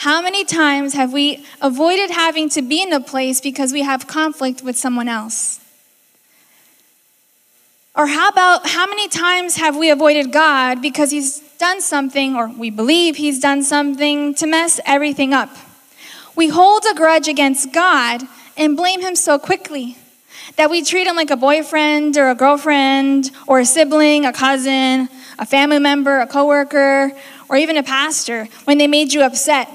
How 0.00 0.22
many 0.22 0.46
times 0.46 0.94
have 0.94 1.12
we 1.12 1.44
avoided 1.60 2.10
having 2.10 2.48
to 2.56 2.62
be 2.62 2.80
in 2.80 2.90
a 2.90 3.00
place 3.00 3.38
because 3.38 3.70
we 3.70 3.82
have 3.82 4.06
conflict 4.06 4.62
with 4.62 4.74
someone 4.78 5.10
else? 5.10 5.60
Or 7.94 8.06
how 8.06 8.30
about 8.30 8.66
how 8.66 8.86
many 8.86 9.08
times 9.08 9.56
have 9.56 9.76
we 9.76 9.90
avoided 9.90 10.32
God 10.32 10.80
because 10.80 11.10
He's 11.10 11.40
done 11.58 11.82
something, 11.82 12.34
or 12.34 12.48
we 12.48 12.70
believe 12.70 13.16
He's 13.16 13.40
done 13.40 13.62
something 13.62 14.32
to 14.36 14.46
mess 14.46 14.80
everything 14.86 15.34
up? 15.34 15.54
We 16.34 16.48
hold 16.48 16.84
a 16.90 16.94
grudge 16.94 17.28
against 17.28 17.70
God 17.70 18.22
and 18.56 18.78
blame 18.78 19.02
Him 19.02 19.14
so 19.14 19.38
quickly 19.38 19.98
that 20.56 20.70
we 20.70 20.82
treat 20.82 21.08
Him 21.08 21.16
like 21.16 21.30
a 21.30 21.36
boyfriend 21.36 22.16
or 22.16 22.30
a 22.30 22.34
girlfriend 22.34 23.32
or 23.46 23.58
a 23.58 23.66
sibling, 23.66 24.24
a 24.24 24.32
cousin, 24.32 25.10
a 25.38 25.44
family 25.44 25.78
member, 25.78 26.20
a 26.20 26.26
coworker, 26.26 27.12
or 27.50 27.56
even 27.58 27.76
a 27.76 27.82
pastor 27.82 28.46
when 28.64 28.78
they 28.78 28.86
made 28.86 29.12
you 29.12 29.20
upset. 29.20 29.68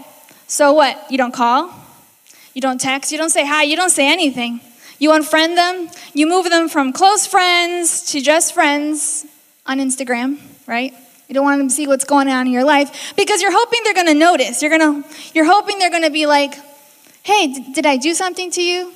So 0.47 0.73
what? 0.73 1.11
You 1.11 1.17
don't 1.17 1.33
call? 1.33 1.73
You 2.53 2.61
don't 2.61 2.79
text? 2.79 3.11
You 3.11 3.17
don't 3.17 3.29
say 3.29 3.45
hi? 3.45 3.63
You 3.63 3.75
don't 3.75 3.89
say 3.89 4.11
anything. 4.11 4.61
You 4.99 5.11
unfriend 5.11 5.55
them? 5.55 5.89
You 6.13 6.27
move 6.27 6.49
them 6.49 6.69
from 6.69 6.93
close 6.93 7.27
friends 7.27 8.11
to 8.11 8.21
just 8.21 8.53
friends 8.53 9.25
on 9.65 9.79
Instagram, 9.79 10.39
right? 10.67 10.93
You 11.27 11.33
don't 11.33 11.43
want 11.43 11.59
them 11.59 11.67
to 11.67 11.73
see 11.73 11.87
what's 11.87 12.05
going 12.05 12.29
on 12.29 12.47
in 12.47 12.53
your 12.53 12.63
life 12.63 13.13
because 13.15 13.41
you're 13.41 13.51
hoping 13.51 13.81
they're 13.83 13.93
going 13.93 14.07
to 14.07 14.13
notice. 14.13 14.61
You're 14.61 14.77
going 14.77 15.03
to 15.03 15.09
you're 15.33 15.45
hoping 15.45 15.79
they're 15.79 15.89
going 15.89 16.03
to 16.03 16.11
be 16.11 16.27
like, 16.27 16.53
"Hey, 17.23 17.47
d- 17.47 17.73
did 17.73 17.85
I 17.85 17.97
do 17.97 18.13
something 18.13 18.51
to 18.51 18.61
you?" 18.61 18.93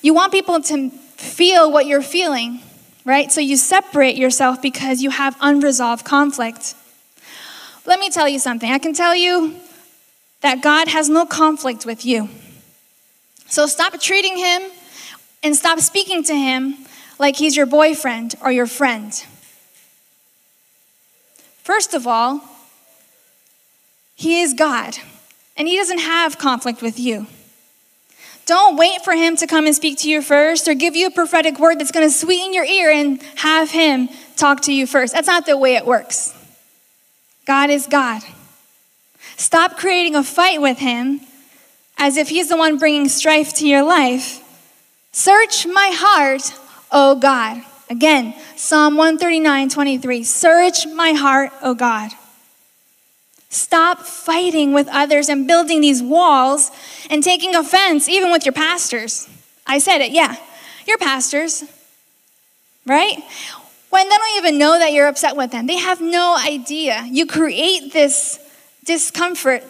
You 0.00 0.14
want 0.14 0.32
people 0.32 0.62
to 0.62 0.90
feel 0.90 1.70
what 1.70 1.86
you're 1.86 2.02
feeling, 2.02 2.60
right? 3.04 3.30
So 3.30 3.40
you 3.40 3.56
separate 3.56 4.16
yourself 4.16 4.62
because 4.62 5.02
you 5.02 5.10
have 5.10 5.36
unresolved 5.40 6.04
conflict. 6.04 6.74
Let 7.84 7.98
me 7.98 8.10
tell 8.10 8.28
you 8.28 8.38
something. 8.38 8.70
I 8.70 8.78
can 8.78 8.94
tell 8.94 9.14
you 9.14 9.56
that 10.42 10.62
God 10.62 10.88
has 10.88 11.08
no 11.08 11.24
conflict 11.24 11.86
with 11.86 12.04
you. 12.04 12.28
So 13.46 13.66
stop 13.66 13.98
treating 14.00 14.36
him 14.36 14.62
and 15.42 15.56
stop 15.56 15.80
speaking 15.80 16.22
to 16.24 16.34
him 16.34 16.76
like 17.18 17.36
he's 17.36 17.56
your 17.56 17.66
boyfriend 17.66 18.34
or 18.42 18.50
your 18.52 18.66
friend. 18.66 19.12
First 21.62 21.94
of 21.94 22.06
all, 22.06 22.40
he 24.14 24.40
is 24.40 24.54
God, 24.54 24.96
and 25.56 25.66
he 25.66 25.76
doesn't 25.76 25.98
have 25.98 26.38
conflict 26.38 26.82
with 26.82 26.98
you. 26.98 27.26
Don't 28.46 28.76
wait 28.76 29.02
for 29.04 29.14
him 29.14 29.36
to 29.36 29.46
come 29.46 29.66
and 29.66 29.74
speak 29.74 29.98
to 29.98 30.10
you 30.10 30.20
first 30.22 30.66
or 30.66 30.74
give 30.74 30.96
you 30.96 31.06
a 31.06 31.10
prophetic 31.10 31.60
word 31.60 31.78
that's 31.78 31.92
going 31.92 32.06
to 32.06 32.12
sweeten 32.12 32.52
your 32.52 32.64
ear 32.64 32.90
and 32.90 33.22
have 33.36 33.70
him 33.70 34.08
talk 34.36 34.62
to 34.62 34.72
you 34.72 34.86
first. 34.86 35.14
That's 35.14 35.28
not 35.28 35.46
the 35.46 35.56
way 35.56 35.76
it 35.76 35.86
works. 35.86 36.36
God 37.46 37.70
is 37.70 37.86
God. 37.86 38.22
Stop 39.36 39.76
creating 39.76 40.14
a 40.14 40.22
fight 40.22 40.60
with 40.60 40.78
him 40.78 41.20
as 41.98 42.16
if 42.16 42.28
he's 42.28 42.48
the 42.48 42.56
one 42.56 42.78
bringing 42.78 43.08
strife 43.08 43.54
to 43.54 43.66
your 43.66 43.82
life. 43.82 44.42
Search 45.12 45.66
my 45.66 45.90
heart, 45.92 46.54
O 46.90 47.14
God. 47.16 47.62
Again, 47.90 48.34
Psalm 48.56 48.96
139 48.96 49.68
23. 49.68 50.24
Search 50.24 50.86
my 50.86 51.12
heart, 51.12 51.50
O 51.62 51.74
God. 51.74 52.12
Stop 53.50 54.00
fighting 54.00 54.72
with 54.72 54.88
others 54.88 55.28
and 55.28 55.46
building 55.46 55.82
these 55.82 56.02
walls 56.02 56.70
and 57.10 57.22
taking 57.22 57.54
offense, 57.54 58.08
even 58.08 58.32
with 58.32 58.46
your 58.46 58.54
pastors. 58.54 59.28
I 59.66 59.78
said 59.78 60.00
it, 60.00 60.10
yeah. 60.10 60.36
Your 60.86 60.96
pastors, 60.96 61.62
right? 62.86 63.18
When 63.90 64.08
they 64.08 64.16
don't 64.16 64.38
even 64.38 64.56
know 64.56 64.78
that 64.78 64.94
you're 64.94 65.06
upset 65.06 65.36
with 65.36 65.50
them, 65.50 65.66
they 65.66 65.76
have 65.76 66.00
no 66.00 66.34
idea. 66.34 67.06
You 67.10 67.26
create 67.26 67.92
this 67.92 68.38
discomfort 68.84 69.64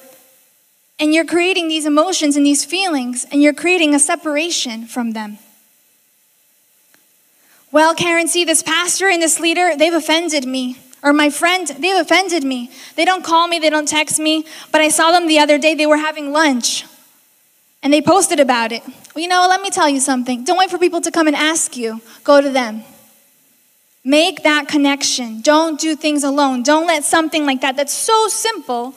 and 1.02 1.12
you're 1.12 1.24
creating 1.24 1.68
these 1.68 1.84
emotions 1.84 2.36
and 2.36 2.46
these 2.46 2.64
feelings, 2.64 3.26
and 3.32 3.42
you're 3.42 3.52
creating 3.52 3.92
a 3.92 3.98
separation 3.98 4.86
from 4.86 5.12
them. 5.12 5.38
Well, 7.72 7.94
Karen, 7.94 8.28
see, 8.28 8.44
this 8.44 8.62
pastor 8.62 9.08
and 9.08 9.20
this 9.20 9.40
leader, 9.40 9.76
they've 9.76 9.92
offended 9.92 10.46
me. 10.46 10.76
Or 11.02 11.12
my 11.12 11.30
friend, 11.30 11.66
they've 11.66 11.96
offended 11.96 12.44
me. 12.44 12.70
They 12.94 13.04
don't 13.04 13.24
call 13.24 13.48
me, 13.48 13.58
they 13.58 13.70
don't 13.70 13.88
text 13.88 14.20
me, 14.20 14.46
but 14.70 14.80
I 14.80 14.90
saw 14.90 15.10
them 15.10 15.26
the 15.26 15.40
other 15.40 15.58
day, 15.58 15.74
they 15.74 15.86
were 15.86 15.96
having 15.96 16.30
lunch. 16.30 16.84
And 17.82 17.92
they 17.92 18.00
posted 18.00 18.38
about 18.38 18.70
it. 18.70 18.84
Well, 19.12 19.22
you 19.22 19.28
know, 19.28 19.46
let 19.48 19.60
me 19.60 19.70
tell 19.70 19.88
you 19.88 19.98
something. 19.98 20.44
Don't 20.44 20.58
wait 20.58 20.70
for 20.70 20.78
people 20.78 21.00
to 21.00 21.10
come 21.10 21.26
and 21.26 21.34
ask 21.34 21.76
you, 21.76 22.00
go 22.22 22.40
to 22.40 22.50
them. 22.50 22.84
Make 24.04 24.42
that 24.42 24.66
connection. 24.66 25.40
Don't 25.42 25.78
do 25.78 25.94
things 25.94 26.24
alone. 26.24 26.62
Don't 26.62 26.86
let 26.86 27.04
something 27.04 27.46
like 27.46 27.60
that, 27.60 27.76
that's 27.76 27.92
so 27.92 28.26
simple, 28.28 28.94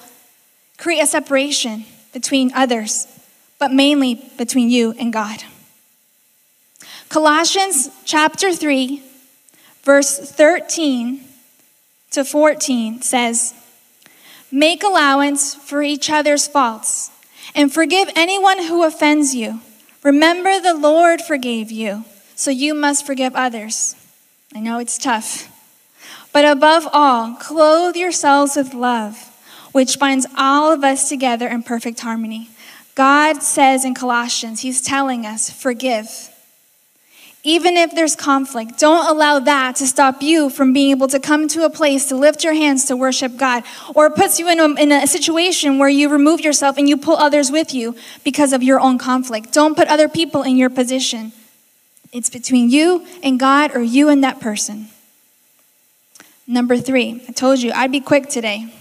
create 0.78 1.02
a 1.02 1.08
separation 1.08 1.86
between 2.12 2.52
others, 2.54 3.08
but 3.60 3.72
mainly 3.72 4.16
between 4.38 4.70
you 4.70 4.94
and 5.00 5.14
God. 5.14 5.44
Colossians 7.10 7.90
chapter 8.04 8.52
3, 8.52 9.04
verse 9.84 10.18
13 10.18 11.22
to 12.12 12.26
14 12.26 13.02
says, 13.02 13.54
Make 14.52 14.84
allowance 14.84 15.54
for 15.54 15.84
each 15.84 16.10
other's 16.10 16.48
faults 16.48 17.12
and 17.54 17.72
forgive 17.72 18.10
anyone 18.16 18.64
who 18.64 18.84
offends 18.84 19.36
you. 19.36 19.60
Remember, 20.02 20.60
the 20.60 20.74
Lord 20.74 21.22
forgave 21.22 21.72
you, 21.72 22.06
so 22.36 22.52
you 22.52 22.74
must 22.74 23.06
forgive 23.06 23.36
others. 23.36 23.96
I 24.56 24.62
know 24.62 24.80
it's 24.80 24.98
tough. 24.98 25.52
But 26.32 26.46
above 26.46 26.88
all, 26.94 27.36
clothe 27.36 27.98
yourselves 27.98 28.56
with 28.56 28.74
love, 28.74 29.18
which 29.74 30.00
binds 30.00 30.26
all 30.38 30.72
of 30.72 30.82
us 30.82 31.10
together 31.10 31.50
in 31.50 31.62
perfect 31.62 32.00
harmony. 32.00 32.50
God 32.96 33.44
says 33.44 33.84
in 33.84 33.94
Colossians, 33.94 34.62
He's 34.62 34.82
telling 34.82 35.26
us, 35.26 35.50
forgive. 35.50 36.08
Even 37.44 37.76
if 37.76 37.94
there's 37.94 38.16
conflict, 38.16 38.80
don't 38.80 39.08
allow 39.08 39.40
that 39.40 39.76
to 39.76 39.86
stop 39.86 40.22
you 40.22 40.50
from 40.50 40.72
being 40.72 40.92
able 40.92 41.10
to 41.10 41.20
come 41.20 41.50
to 41.50 41.66
a 41.66 41.70
place 41.70 42.06
to 42.06 42.16
lift 42.16 42.44
your 42.44 42.54
hands 42.54 42.86
to 42.86 42.96
worship 42.96 43.36
God, 43.36 43.64
or 43.94 44.06
it 44.06 44.16
puts 44.16 44.40
you 44.40 44.50
in 44.50 44.60
a, 44.62 44.82
in 44.82 44.92
a 44.94 45.06
situation 45.06 45.80
where 45.80 45.90
you 45.90 46.08
remove 46.08 46.40
yourself 46.40 46.78
and 46.78 46.88
you 46.88 46.96
pull 46.96 47.18
others 47.18 47.52
with 47.52 47.74
you 47.74 47.94
because 48.24 48.54
of 48.54 48.64
your 48.64 48.80
own 48.80 48.98
conflict. 48.98 49.52
Don't 49.52 49.76
put 49.76 49.90
other 49.90 50.08
people 50.08 50.44
in 50.44 50.56
your 50.56 50.70
position. 50.70 51.34
It's 52.16 52.30
between 52.30 52.70
you 52.70 53.06
and 53.22 53.38
God 53.38 53.76
or 53.76 53.82
you 53.82 54.08
and 54.08 54.24
that 54.24 54.40
person. 54.40 54.88
Number 56.48 56.78
three, 56.78 57.22
I 57.28 57.34
told 57.34 57.60
you 57.60 57.74
I'd 57.74 57.92
be 57.92 58.00
quick 58.00 58.30
today. 58.30 58.74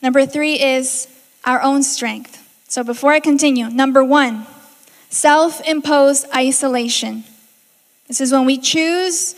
Number 0.00 0.24
three 0.24 0.62
is 0.62 1.08
our 1.44 1.60
own 1.60 1.82
strength. 1.82 2.44
So 2.68 2.84
before 2.84 3.12
I 3.12 3.18
continue, 3.18 3.68
number 3.70 4.04
one, 4.04 4.46
self 5.10 5.60
imposed 5.66 6.26
isolation. 6.32 7.24
This 8.06 8.20
is 8.20 8.30
when 8.30 8.44
we 8.44 8.58
choose 8.58 9.34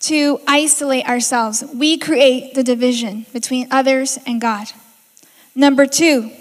to 0.00 0.40
isolate 0.48 1.06
ourselves, 1.06 1.62
we 1.72 1.98
create 1.98 2.54
the 2.54 2.64
division 2.64 3.26
between 3.32 3.68
others 3.70 4.18
and 4.26 4.40
God. 4.40 4.72
Number 5.54 5.86
two, 5.86 6.32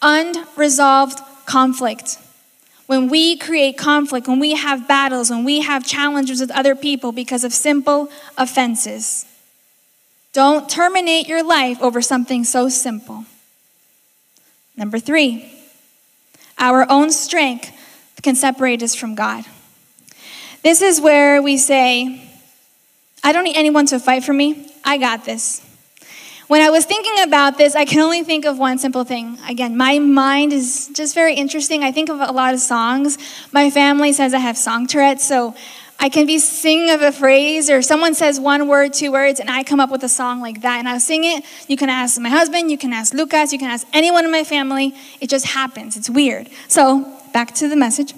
unresolved 0.00 1.20
conflict. 1.46 2.18
When 2.92 3.08
we 3.08 3.38
create 3.38 3.78
conflict, 3.78 4.28
when 4.28 4.38
we 4.38 4.52
have 4.52 4.86
battles, 4.86 5.30
when 5.30 5.44
we 5.44 5.60
have 5.62 5.82
challenges 5.82 6.42
with 6.42 6.50
other 6.50 6.76
people 6.76 7.10
because 7.10 7.42
of 7.42 7.54
simple 7.54 8.10
offenses. 8.36 9.24
Don't 10.34 10.68
terminate 10.68 11.26
your 11.26 11.42
life 11.42 11.80
over 11.80 12.02
something 12.02 12.44
so 12.44 12.68
simple. 12.68 13.24
Number 14.76 14.98
three, 14.98 15.50
our 16.58 16.84
own 16.90 17.10
strength 17.10 17.72
can 18.20 18.34
separate 18.34 18.82
us 18.82 18.94
from 18.94 19.14
God. 19.14 19.46
This 20.62 20.82
is 20.82 21.00
where 21.00 21.40
we 21.40 21.56
say, 21.56 22.28
I 23.24 23.32
don't 23.32 23.44
need 23.44 23.56
anyone 23.56 23.86
to 23.86 23.98
fight 23.98 24.22
for 24.22 24.34
me. 24.34 24.70
I 24.84 24.98
got 24.98 25.24
this. 25.24 25.62
When 26.48 26.60
I 26.60 26.70
was 26.70 26.84
thinking 26.84 27.22
about 27.22 27.56
this, 27.56 27.76
I 27.76 27.84
can 27.84 28.00
only 28.00 28.24
think 28.24 28.44
of 28.44 28.58
one 28.58 28.78
simple 28.78 29.04
thing. 29.04 29.38
Again, 29.48 29.76
my 29.76 29.98
mind 29.98 30.52
is 30.52 30.90
just 30.92 31.14
very 31.14 31.34
interesting. 31.34 31.84
I 31.84 31.92
think 31.92 32.08
of 32.08 32.20
a 32.20 32.32
lot 32.32 32.52
of 32.52 32.60
songs. 32.60 33.16
My 33.52 33.70
family 33.70 34.12
says 34.12 34.34
I 34.34 34.38
have 34.38 34.58
song 34.58 34.86
Tourette's, 34.86 35.26
so 35.26 35.54
I 36.00 36.08
can 36.08 36.26
be 36.26 36.40
singing 36.40 36.90
of 36.90 37.00
a 37.00 37.12
phrase 37.12 37.70
or 37.70 37.80
someone 37.80 38.14
says 38.14 38.40
one 38.40 38.66
word, 38.66 38.92
two 38.92 39.12
words, 39.12 39.38
and 39.38 39.48
I 39.48 39.62
come 39.62 39.78
up 39.78 39.88
with 39.88 40.02
a 40.02 40.08
song 40.08 40.40
like 40.40 40.62
that 40.62 40.78
and 40.78 40.88
I'll 40.88 40.98
sing 40.98 41.22
it. 41.22 41.44
You 41.68 41.76
can 41.76 41.88
ask 41.88 42.20
my 42.20 42.28
husband, 42.28 42.72
you 42.72 42.76
can 42.76 42.92
ask 42.92 43.14
Lucas, 43.14 43.52
you 43.52 43.58
can 43.58 43.70
ask 43.70 43.86
anyone 43.92 44.24
in 44.24 44.32
my 44.32 44.42
family. 44.42 44.94
It 45.20 45.30
just 45.30 45.46
happens. 45.46 45.96
It's 45.96 46.10
weird. 46.10 46.50
So, 46.66 47.06
back 47.32 47.54
to 47.54 47.68
the 47.68 47.76
message. 47.76 48.14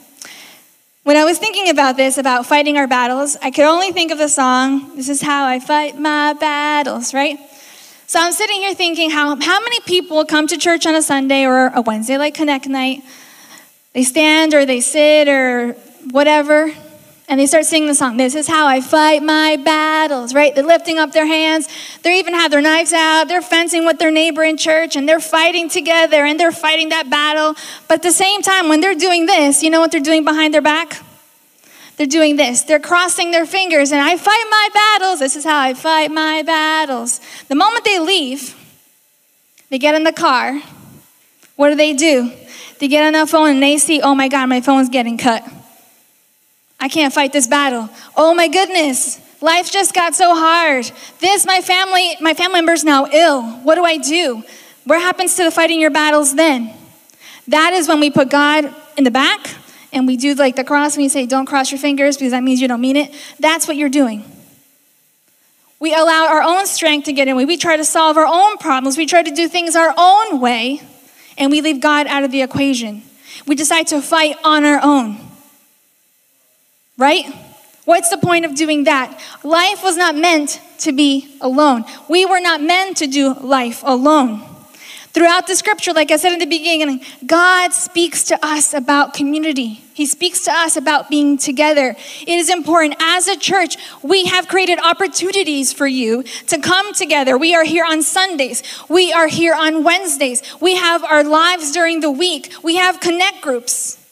When 1.03 1.19
I 1.19 1.25
was 1.25 1.37
thinking 1.39 1.69
about 1.69 1.99
this, 1.99 2.17
about 2.17 2.47
fighting 2.47 2.79
our 2.79 2.87
battles, 2.87 3.37
I 3.43 3.51
could 3.51 3.67
only 3.67 3.93
think 3.93 4.11
of 4.11 4.17
the 4.17 4.31
song, 4.31 4.97
This 4.97 5.11
is 5.11 5.21
How 5.21 5.45
I 5.45 5.61
Fight 5.61 5.99
My 5.99 6.33
Battles, 6.33 7.13
right? 7.13 7.39
So 8.07 8.21
I'm 8.21 8.33
sitting 8.33 8.57
here 8.57 8.75
thinking 8.75 9.11
how, 9.11 9.35
how 9.37 9.61
many 9.61 9.81
people 9.81 10.25
come 10.27 10.47
to 10.49 10.59
church 10.59 10.87
on 10.87 10.95
a 10.95 11.01
Sunday 11.01 11.47
or 11.47 11.69
a 11.69 11.81
Wednesday 11.81 12.19
like 12.19 12.35
Connect 12.35 12.69
Night? 12.69 13.03
They 13.95 14.03
stand 14.03 14.53
or 14.53 14.67
they 14.67 14.81
sit 14.81 15.27
or 15.27 15.73
whatever, 16.11 16.71
and 17.29 17.41
they 17.41 17.47
start 17.47 17.65
singing 17.65 17.89
the 17.89 17.95
song, 17.95 18.19
This 18.19 18.35
is 18.35 18.47
how 18.47 18.67
I 18.67 18.83
fight 18.83 19.23
my 19.23 19.57
battles, 19.57 20.35
right? 20.35 20.55
They're 20.55 20.65
lifting 20.65 20.99
up 20.99 21.13
their 21.13 21.27
hands. 21.27 21.69
They 22.03 22.19
even 22.19 22.35
have 22.35 22.51
their 22.51 22.61
knives 22.61 22.93
out. 22.93 23.29
They're 23.29 23.41
fencing 23.41 23.87
with 23.87 23.99
their 23.99 24.11
neighbor 24.11 24.45
in 24.45 24.59
church 24.59 24.97
and 24.97 25.09
they're 25.09 25.21
fighting 25.21 25.71
together 25.71 26.25
and 26.25 26.39
they're 26.39 26.53
fighting 26.53 26.91
that 26.91 27.09
battle. 27.09 27.55
But 27.89 27.97
at 27.97 28.03
the 28.03 28.13
same 28.13 28.43
time, 28.43 28.69
when 28.69 28.81
they're 28.81 28.95
doing 28.95 29.25
this, 29.25 29.63
you 29.63 29.71
know 29.71 29.81
what 29.81 29.91
they're 29.91 30.01
doing 30.01 30.25
behind 30.25 30.53
their 30.53 30.61
back? 30.61 31.01
They're 31.97 32.07
doing 32.07 32.37
this. 32.37 32.63
They're 32.63 32.81
crossing 32.81 33.31
their 33.31 33.47
fingers 33.47 33.93
and 33.93 34.01
I 34.01 34.17
fight 34.17 34.47
my 34.51 34.69
battles. 34.75 35.21
This 35.21 35.37
is 35.37 35.45
how 35.45 35.61
I 35.61 35.75
fight 35.75 36.11
my 36.11 36.43
battles. 36.43 37.21
The 37.49 37.55
moment 37.55 37.85
they 37.85 38.01
leave, 38.01 38.57
they 39.71 39.79
get 39.79 39.95
in 39.95 40.03
the 40.03 40.13
car. 40.13 40.61
What 41.57 41.71
do 41.71 41.77
they 41.77 41.93
do? 41.93 42.33
They 42.81 42.89
get 42.89 43.05
on 43.05 43.13
their 43.13 43.27
phone 43.27 43.51
and 43.51 43.63
they 43.63 43.79
see, 43.79 44.01
oh 44.03 44.15
my 44.15 44.29
God, 44.29 44.49
my 44.49 44.61
phone's 44.61 44.89
getting 44.89 45.19
cut. 45.19 45.49
I 46.81 46.89
can't 46.89 47.15
fight 47.15 47.33
this 47.33 47.47
battle. 47.47 47.89
Oh 48.17 48.35
my 48.35 48.49
goodness, 48.49 49.21
life 49.41 49.71
just 49.71 49.95
got 49.95 50.17
so 50.17 50.35
hard. 50.35 50.91
This, 51.21 51.47
my 51.47 51.61
family, 51.61 52.17
my 52.21 52.35
family 52.35 52.57
member's 52.57 52.83
now 52.83 53.07
ill. 53.07 53.43
What 53.43 53.77
do 53.77 53.85
I 53.85 53.99
do? 53.99 54.43
What 54.85 55.01
happens 55.01 55.37
to 55.37 55.45
the 55.45 55.51
fighting 55.53 55.81
your 55.81 55.91
battles 55.91 56.35
then? 56.35 56.75
That 57.47 57.73
is 57.73 57.87
when 57.87 58.01
we 58.01 58.11
put 58.11 58.31
God 58.31 58.75
in 58.97 59.05
the 59.05 59.11
back 59.13 59.47
and 59.95 60.07
we 60.07 60.17
do 60.17 60.35
like 60.35 60.57
the 60.57 60.65
cross 60.65 60.97
when 60.97 61.05
you 61.05 61.09
say, 61.09 61.25
don't 61.25 61.47
cross 61.47 61.71
your 61.71 61.79
fingers 61.79 62.17
because 62.17 62.33
that 62.33 62.43
means 62.43 62.61
you 62.61 62.69
don't 62.69 62.81
mean 62.81 62.97
it. 62.97 63.15
That's 63.39 63.67
what 63.69 63.77
you're 63.77 63.89
doing. 63.89 64.25
We 65.79 65.95
allow 65.95 66.29
our 66.29 66.43
own 66.43 66.67
strength 66.67 67.05
to 67.05 67.13
get 67.13 67.29
in. 67.29 67.35
the 67.35 67.37
way. 67.37 67.45
We 67.45 67.57
try 67.57 67.77
to 67.77 67.85
solve 67.85 68.17
our 68.17 68.27
own 68.27 68.59
problems. 68.59 68.97
We 68.97 69.07
try 69.07 69.23
to 69.23 69.31
do 69.31 69.49
things 69.49 69.77
our 69.77 69.95
own 69.97 70.41
way, 70.41 70.81
and 71.39 71.51
we 71.51 71.61
leave 71.61 71.81
God 71.81 72.07
out 72.07 72.25
of 72.25 72.31
the 72.31 72.43
equation. 72.43 73.03
We 73.47 73.55
decide 73.55 73.87
to 73.89 74.01
fight 74.01 74.37
on 74.45 74.65
our 74.65 74.81
own. 74.83 75.19
Right? 76.97 77.27
What's 77.85 78.09
the 78.09 78.17
point 78.17 78.47
of 78.47 78.55
doing 78.55 78.85
that? 78.85 79.21
Life 79.43 79.83
was 79.83 79.97
not 79.97 80.17
meant 80.17 80.61
to 80.79 80.93
be 80.93 81.37
alone. 81.41 81.85
We 82.09 82.25
were 82.25 82.41
not 82.41 82.63
meant 82.63 82.97
to 82.99 83.07
do 83.07 83.35
life 83.35 83.83
alone. 83.85 84.43
Throughout 85.15 85.47
the 85.47 85.55
scripture, 85.55 85.93
like 85.93 86.11
I 86.11 86.17
said 86.17 86.33
in 86.33 86.41
the 86.41 86.45
beginning, 86.45 87.01
God 87.25 87.73
speaks 87.73 88.25
to 88.25 88.39
us 88.45 88.75
about 88.75 89.15
community. 89.15 89.81
He 89.95 90.07
speaks 90.07 90.45
to 90.47 90.51
us 90.53 90.77
about 90.77 91.09
being 91.09 91.39
together. 91.39 91.95
It 92.23 92.29
is 92.29 92.51
important. 92.51 92.97
As 92.99 93.29
a 93.29 93.37
church, 93.37 93.77
we 94.03 94.25
have 94.25 94.49
created 94.49 94.81
opportunities 94.81 95.73
for 95.73 95.87
you 95.87 96.25
to 96.49 96.59
come 96.59 96.93
together. 96.93 97.39
We 97.39 97.55
are 97.55 97.63
here 97.63 97.85
on 97.85 98.03
Sundays. 98.03 98.65
We 98.89 99.13
are 99.13 99.29
here 99.29 99.55
on 99.55 99.85
Wednesdays. 99.85 100.43
We 100.61 100.75
have 100.75 101.05
our 101.05 101.23
lives 101.23 101.71
during 101.71 102.01
the 102.01 102.11
week. 102.11 102.53
We 102.65 102.75
have 102.75 102.99
connect 102.99 103.41
groups. 103.41 104.05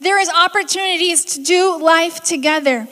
There 0.00 0.18
is 0.18 0.30
opportunities 0.30 1.26
to 1.26 1.42
do 1.42 1.78
life 1.78 2.22
together. 2.22 2.88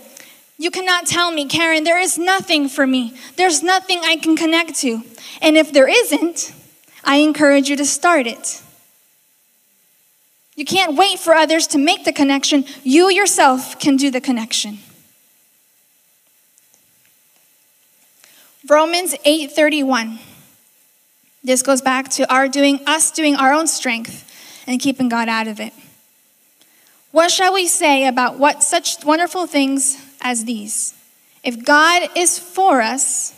You 0.59 0.73
cannot 0.73 1.07
tell 1.07 1.31
me, 1.31 1.47
Karen, 1.47 1.85
there 1.85 2.01
is 2.01 2.19
nothing 2.19 2.69
for 2.69 2.85
me. 2.85 3.15
There's 3.37 3.63
nothing 3.63 4.01
I 4.03 4.17
can 4.17 4.37
connect 4.37 4.75
to. 4.81 5.03
And 5.41 5.57
if 5.57 5.73
there 5.73 5.89
isn't, 5.89 6.53
I 7.05 7.19
encourage 7.19 7.69
you 7.71 7.77
to 7.77 7.87
start 7.87 8.27
it. 8.27 8.61
You 10.57 10.65
can't 10.65 10.97
wait 10.97 11.21
for 11.21 11.35
others 11.35 11.69
to 11.69 11.79
make 11.79 12.05
the 12.05 12.13
connection. 12.13 12.65
You 12.83 13.09
yourself 13.09 13.79
can 13.79 13.97
do 13.97 14.11
the 14.11 14.21
connection. 14.21 14.81
Romans 18.69 19.15
8:31. 19.25 20.19
This 21.45 21.63
goes 21.63 21.81
back 21.81 22.09
to 22.11 22.31
our 22.31 22.49
doing 22.49 22.81
us 22.85 23.13
doing 23.13 23.37
our 23.37 23.53
own 23.53 23.69
strength 23.69 24.25
and 24.67 24.81
keeping 24.81 25.09
God 25.09 25.29
out 25.29 25.47
of 25.47 25.61
it. 25.61 25.73
What 27.13 27.31
shall 27.31 27.55
we 27.55 27.69
say 27.69 28.07
about 28.07 28.37
what 28.37 28.65
such 28.65 29.05
wonderful 29.05 29.47
things 29.47 29.97
as 30.21 30.45
these? 30.45 30.95
If 31.43 31.65
God 31.65 32.09
is 32.17 32.39
for 32.39 32.81
us, 32.81 33.35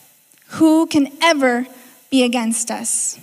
who 0.48 0.86
can 0.86 1.12
ever 1.22 1.66
be 2.10 2.24
against 2.24 2.70
us? 2.70 3.18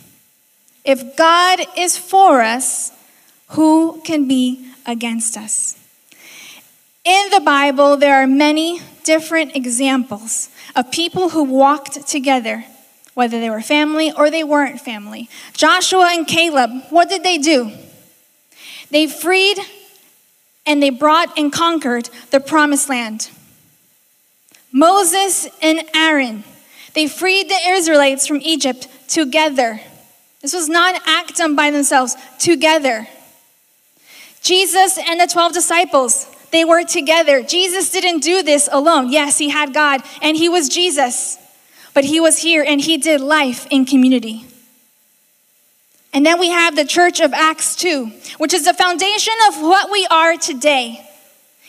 If 0.85 1.17
God 1.17 1.59
is 1.77 1.97
for 1.97 2.41
us, 2.41 2.91
who 3.49 4.01
can 4.05 4.27
be 4.27 4.71
against 4.85 5.37
us? 5.37 5.77
In 7.03 7.29
the 7.31 7.41
Bible, 7.41 7.97
there 7.97 8.15
are 8.15 8.27
many 8.27 8.81
different 9.03 9.55
examples 9.55 10.49
of 10.75 10.91
people 10.91 11.29
who 11.29 11.43
walked 11.43 12.07
together, 12.07 12.65
whether 13.13 13.39
they 13.39 13.49
were 13.49 13.61
family 13.61 14.11
or 14.11 14.29
they 14.29 14.43
weren't 14.43 14.79
family. 14.79 15.29
Joshua 15.53 16.09
and 16.11 16.27
Caleb, 16.27 16.71
what 16.89 17.09
did 17.09 17.23
they 17.23 17.37
do? 17.37 17.71
They 18.89 19.07
freed 19.07 19.57
and 20.65 20.83
they 20.83 20.89
brought 20.89 21.37
and 21.37 21.51
conquered 21.51 22.09
the 22.31 22.39
promised 22.39 22.89
land. 22.89 23.29
Moses 24.71 25.47
and 25.61 25.83
Aaron, 25.95 26.43
they 26.93 27.07
freed 27.07 27.49
the 27.49 27.69
Israelites 27.69 28.27
from 28.27 28.41
Egypt 28.41 28.87
together. 29.07 29.79
This 30.41 30.53
was 30.53 30.69
not 30.69 30.95
an 30.95 31.01
act 31.05 31.37
done 31.37 31.55
by 31.55 31.71
themselves, 31.71 32.15
together. 32.39 33.07
Jesus 34.41 34.97
and 34.97 35.19
the 35.19 35.27
12 35.27 35.53
disciples, 35.53 36.27
they 36.51 36.63
were 36.63 36.83
together. 36.83 37.43
Jesus 37.43 37.89
didn't 37.89 38.21
do 38.21 38.43
this 38.43 38.69
alone. 38.71 39.11
Yes, 39.11 39.37
he 39.37 39.49
had 39.49 39.73
God 39.73 40.01
and 40.21 40.37
he 40.37 40.47
was 40.49 40.69
Jesus, 40.69 41.37
but 41.93 42.05
he 42.05 42.19
was 42.19 42.39
here 42.39 42.63
and 42.65 42.79
he 42.79 42.97
did 42.97 43.21
life 43.21 43.67
in 43.69 43.85
community. 43.85 44.45
And 46.13 46.25
then 46.25 46.39
we 46.39 46.49
have 46.49 46.75
the 46.75 46.85
church 46.85 47.19
of 47.19 47.33
Acts 47.33 47.75
2, 47.75 48.11
which 48.37 48.53
is 48.53 48.65
the 48.65 48.73
foundation 48.73 49.33
of 49.49 49.61
what 49.61 49.91
we 49.91 50.07
are 50.09 50.35
today. 50.37 51.06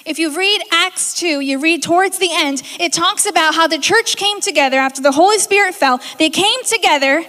If 0.08 0.18
you 0.18 0.34
read 0.34 0.62
Acts 0.72 1.12
2, 1.20 1.40
you 1.40 1.58
read 1.58 1.82
towards 1.82 2.18
the 2.18 2.30
end, 2.32 2.62
it 2.80 2.94
talks 2.94 3.26
about 3.26 3.54
how 3.54 3.66
the 3.68 3.76
church 3.78 4.16
came 4.16 4.40
together 4.40 4.78
after 4.78 5.02
the 5.02 5.12
Holy 5.12 5.38
Spirit 5.38 5.74
fell. 5.74 6.00
They 6.18 6.30
came 6.30 6.64
together 6.64 7.26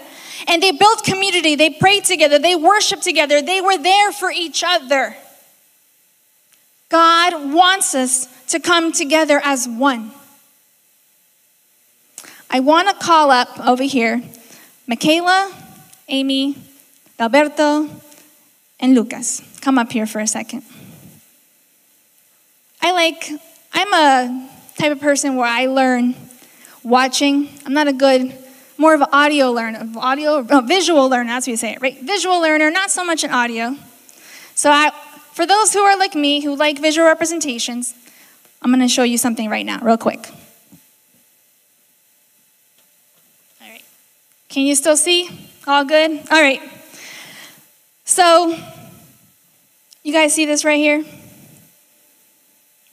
and 0.47 0.63
they 0.63 0.71
built 0.71 1.03
community. 1.03 1.55
They 1.55 1.71
prayed 1.71 2.05
together. 2.05 2.39
They 2.39 2.55
worshiped 2.55 3.03
together. 3.03 3.41
They 3.41 3.59
were 3.59 3.77
there 3.77 4.13
for 4.13 4.31
each 4.31 4.63
other. 4.65 5.17
God 6.87 7.53
wants 7.53 7.93
us 7.95 8.29
to 8.47 8.61
come 8.61 8.93
together 8.93 9.41
as 9.43 9.67
one. 9.67 10.11
I 12.49 12.61
want 12.61 12.87
to 12.87 13.05
call 13.05 13.29
up 13.29 13.59
over 13.59 13.83
here 13.83 14.23
Michaela, 14.87 15.53
Amy, 16.07 16.55
Alberto, 17.19 17.89
and 18.79 18.95
Lucas. 18.95 19.41
Come 19.59 19.77
up 19.77 19.91
here 19.91 20.05
for 20.05 20.19
a 20.21 20.27
second. 20.27 20.63
I 22.81 22.91
like, 22.91 23.29
I'm 23.73 23.93
a 23.93 24.49
type 24.77 24.91
of 24.91 24.99
person 24.99 25.35
where 25.35 25.47
I 25.47 25.65
learn 25.65 26.15
watching. 26.83 27.49
I'm 27.65 27.73
not 27.73 27.87
a 27.87 27.93
good, 27.93 28.33
more 28.77 28.93
of 28.93 29.01
an 29.01 29.07
audio 29.11 29.51
learner, 29.51 29.87
audio, 29.97 30.41
visual 30.61 31.09
learner, 31.09 31.29
that's 31.29 31.47
what 31.47 31.51
you 31.51 31.57
say 31.57 31.73
it, 31.73 31.81
right? 31.81 31.99
Visual 32.01 32.39
learner, 32.39 32.71
not 32.71 32.91
so 32.91 33.03
much 33.03 33.23
an 33.23 33.31
audio. 33.31 33.75
So 34.55 34.71
I, 34.71 34.91
for 35.33 35.45
those 35.45 35.73
who 35.73 35.79
are 35.79 35.97
like 35.97 36.15
me, 36.15 36.41
who 36.41 36.55
like 36.55 36.79
visual 36.79 37.07
representations, 37.07 37.93
I'm 38.61 38.71
going 38.71 38.81
to 38.81 38.87
show 38.87 39.03
you 39.03 39.17
something 39.17 39.49
right 39.49 39.65
now, 39.65 39.79
real 39.81 39.97
quick. 39.97 40.29
All 43.61 43.69
right. 43.69 43.83
Can 44.49 44.63
you 44.63 44.75
still 44.75 44.97
see? 44.97 45.29
All 45.67 45.83
good? 45.85 46.11
All 46.11 46.41
right. 46.41 46.61
So, 48.05 48.57
you 50.03 50.13
guys 50.13 50.33
see 50.33 50.45
this 50.45 50.65
right 50.65 50.77
here? 50.77 51.05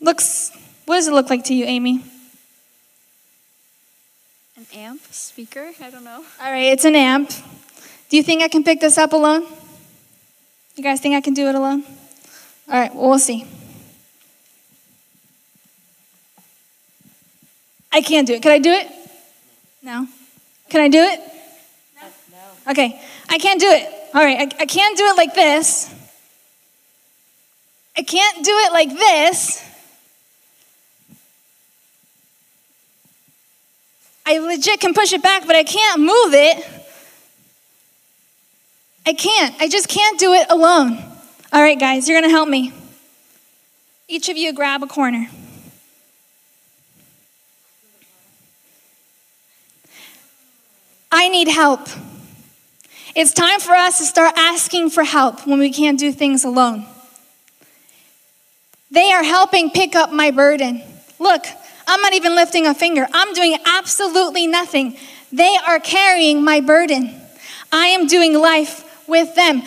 Looks, 0.01 0.51
what 0.85 0.97
does 0.97 1.09
it 1.09 1.13
look 1.13 1.31
like 1.31 1.45
to 1.45 1.55
you, 1.55 1.65
Amy? 1.65 2.05
An 4.57 4.67
amp, 4.75 5.03
speaker, 5.11 5.73
I 5.81 5.91
don't 5.91 6.05
know. 6.05 6.25
All 6.41 6.53
right, 6.53 6.73
it's 6.73 6.85
an 6.85 6.95
amp. 6.95 7.31
Do 8.09 8.17
you 8.17 8.23
think 8.23 8.43
I 8.43 8.49
can 8.49 8.63
pick 8.63 8.81
this 8.81 8.99
up 8.99 9.13
alone? 9.13 9.47
You 10.77 10.83
guys 10.83 11.01
think 11.01 11.15
I 11.15 11.21
can 11.21 11.35
do 11.35 11.49
it 11.49 11.55
alone? 11.55 11.85
All 12.69 12.79
right, 12.79 12.95
well, 12.95 13.11
we'll 13.11 13.19
see. 13.19 13.47
I 17.93 18.03
can't 18.03 18.27
do 18.27 18.35
it. 18.35 18.43
Can 18.43 18.53
I 18.53 18.59
do 18.59 18.71
it? 18.71 18.89
No. 19.83 20.07
Can 20.69 20.81
I 20.83 20.89
do 20.89 20.99
it? 20.99 21.21
No. 22.31 22.73
Okay, 22.73 23.01
I 23.29 23.39
can't 23.39 23.61
do 23.61 23.69
it. 23.69 23.89
All 24.15 24.23
right, 24.23 24.39
I, 24.39 24.63
I 24.63 24.67
can't 24.67 24.99
do 24.99 25.05
it 25.07 25.17
like 25.17 25.35
this. 25.35 25.95
I 27.97 28.03
can't 28.03 28.45
do 28.45 28.53
it 28.53 28.73
like 28.73 28.91
this. 28.91 29.63
I 34.29 34.39
legit 34.39 34.81
can 34.81 34.93
push 34.93 35.12
it 35.12 35.23
back, 35.23 35.47
but 35.47 35.55
I 35.55 35.62
can't 35.62 36.01
move 36.01 36.35
it. 36.35 36.67
I 39.07 39.12
can't. 39.12 39.55
I 39.61 39.69
just 39.69 39.89
can't 39.89 40.19
do 40.19 40.33
it 40.33 40.49
alone. 40.51 40.99
All 41.53 41.62
right, 41.62 41.79
guys, 41.79 42.09
you're 42.09 42.21
going 42.21 42.29
to 42.29 42.35
help 42.35 42.49
me. 42.49 42.73
Each 44.09 44.29
of 44.29 44.37
you 44.37 44.53
grab 44.53 44.83
a 44.83 44.89
corner. 44.89 45.29
I 51.12 51.29
need 51.29 51.47
help. 51.47 51.89
It's 53.15 53.33
time 53.33 53.61
for 53.61 53.75
us 53.75 53.99
to 53.99 54.05
start 54.05 54.35
asking 54.37 54.91
for 54.91 55.05
help 55.05 55.47
when 55.47 55.61
we 55.61 55.73
can't 55.73 55.99
do 55.99 56.11
things 56.11 56.45
alone. 56.45 56.85
They 58.91 59.12
are 59.12 59.23
helping 59.23 59.71
pick 59.71 59.95
up 59.95 60.12
my 60.12 60.33
burden. 60.33 60.83
Look, 61.19 61.47
I'm 61.87 62.01
not 62.01 62.14
even 62.14 62.35
lifting 62.35 62.66
a 62.66 62.75
finger. 62.75 63.07
I'm 63.12 63.33
doing 63.35 63.57
absolutely 63.64 64.46
nothing. 64.46 64.96
They 65.33 65.57
are 65.66 65.79
carrying 65.79 66.42
my 66.42 66.61
burden. 66.61 67.20
I 67.72 67.88
am 67.88 68.07
doing 68.07 68.35
life 68.35 69.09
with 69.09 69.35
them. 69.35 69.62